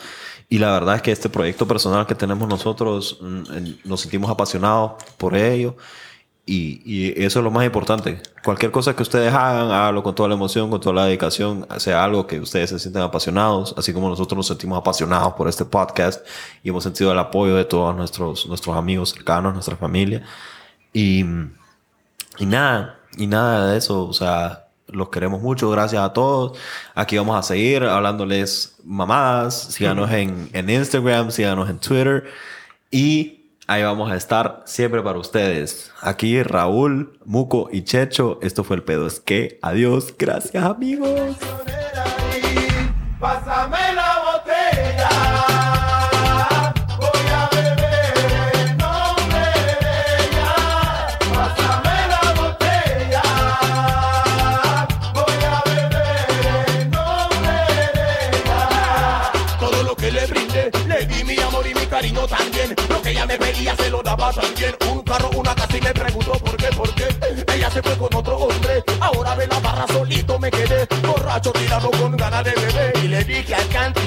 [0.49, 4.93] Y la verdad es que este proyecto personal que tenemos nosotros, mm, nos sentimos apasionados
[5.17, 5.75] por ello.
[6.45, 8.19] Y, y eso es lo más importante.
[8.43, 12.03] Cualquier cosa que ustedes hagan, háganlo con toda la emoción, con toda la dedicación, sea
[12.03, 16.25] algo que ustedes se sientan apasionados, así como nosotros nos sentimos apasionados por este podcast
[16.63, 20.23] y hemos sentido el apoyo de todos nuestros, nuestros amigos cercanos, nuestra familia.
[20.91, 21.23] Y,
[22.39, 26.57] y nada, y nada de eso, o sea, los queremos mucho, gracias a todos.
[26.95, 32.25] Aquí vamos a seguir hablándoles mamadas, síganos en, en Instagram, síganos en Twitter
[32.89, 35.91] y ahí vamos a estar siempre para ustedes.
[36.01, 41.37] Aquí Raúl, Muco y Checho, esto fue el pedo es que, adiós, gracias amigos.
[43.19, 43.78] Pásame
[63.59, 64.75] ella se lo daba también.
[64.89, 67.07] Un carro, una casa y me preguntó por qué, por qué.
[67.53, 68.83] Ella se fue con otro hombre.
[68.99, 70.87] Ahora ve la barra solito me quedé.
[71.05, 72.97] Borracho tirado con ganas de beber.
[73.03, 74.01] Y le dije al canto